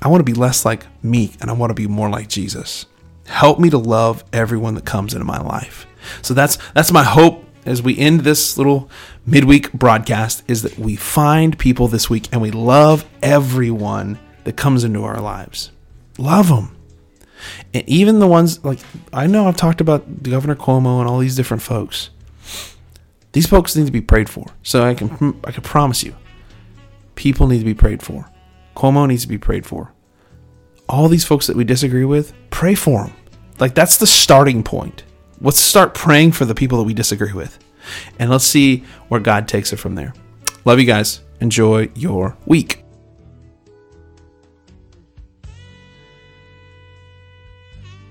I 0.00 0.08
want 0.08 0.20
to 0.20 0.24
be 0.24 0.38
less 0.38 0.64
like 0.64 0.86
me 1.02 1.32
and 1.40 1.50
I 1.50 1.52
want 1.52 1.70
to 1.70 1.74
be 1.74 1.86
more 1.86 2.08
like 2.08 2.28
Jesus. 2.28 2.86
Help 3.26 3.58
me 3.58 3.70
to 3.70 3.78
love 3.78 4.24
everyone 4.32 4.74
that 4.74 4.84
comes 4.84 5.14
into 5.14 5.24
my 5.24 5.40
life. 5.40 5.86
So 6.22 6.34
that's 6.34 6.58
that's 6.74 6.92
my 6.92 7.02
hope 7.02 7.44
as 7.66 7.82
we 7.82 7.96
end 7.98 8.20
this 8.20 8.58
little 8.58 8.90
midweek 9.26 9.72
broadcast 9.72 10.42
is 10.48 10.62
that 10.62 10.78
we 10.78 10.96
find 10.96 11.58
people 11.58 11.88
this 11.88 12.10
week 12.10 12.28
and 12.32 12.42
we 12.42 12.50
love 12.50 13.08
everyone 13.22 14.18
that 14.44 14.56
comes 14.56 14.84
into 14.84 15.02
our 15.02 15.20
lives. 15.20 15.70
Love 16.18 16.48
them. 16.48 16.76
And 17.72 17.88
even 17.88 18.18
the 18.18 18.26
ones 18.26 18.62
like 18.64 18.80
I 19.12 19.26
know 19.26 19.48
I've 19.48 19.56
talked 19.56 19.80
about 19.80 20.22
Governor 20.22 20.56
Cuomo 20.56 21.00
and 21.00 21.08
all 21.08 21.18
these 21.18 21.36
different 21.36 21.62
folks. 21.62 22.10
These 23.32 23.46
folks 23.46 23.74
need 23.74 23.86
to 23.86 23.92
be 23.92 24.00
prayed 24.00 24.28
for. 24.28 24.46
So 24.62 24.84
I 24.84 24.94
can 24.94 25.40
I 25.44 25.52
can 25.52 25.62
promise 25.62 26.02
you 26.02 26.14
people 27.14 27.46
need 27.46 27.60
to 27.60 27.64
be 27.64 27.74
prayed 27.74 28.02
for. 28.02 28.28
Cuomo 28.76 29.06
needs 29.08 29.22
to 29.22 29.28
be 29.28 29.38
prayed 29.38 29.64
for 29.64 29.93
all 30.88 31.08
these 31.08 31.24
folks 31.24 31.46
that 31.46 31.56
we 31.56 31.64
disagree 31.64 32.04
with, 32.04 32.32
pray 32.50 32.74
for 32.74 33.04
them. 33.04 33.16
Like 33.58 33.74
that's 33.74 33.96
the 33.96 34.06
starting 34.06 34.62
point. 34.62 35.04
Let's 35.40 35.60
start 35.60 35.94
praying 35.94 36.32
for 36.32 36.44
the 36.44 36.54
people 36.54 36.78
that 36.78 36.84
we 36.84 36.94
disagree 36.94 37.32
with. 37.32 37.58
And 38.18 38.30
let's 38.30 38.44
see 38.44 38.84
where 39.08 39.20
God 39.20 39.46
takes 39.48 39.72
it 39.72 39.76
from 39.76 39.94
there. 39.94 40.14
Love 40.64 40.78
you 40.78 40.86
guys. 40.86 41.20
Enjoy 41.40 41.90
your 41.94 42.36
week. 42.46 42.83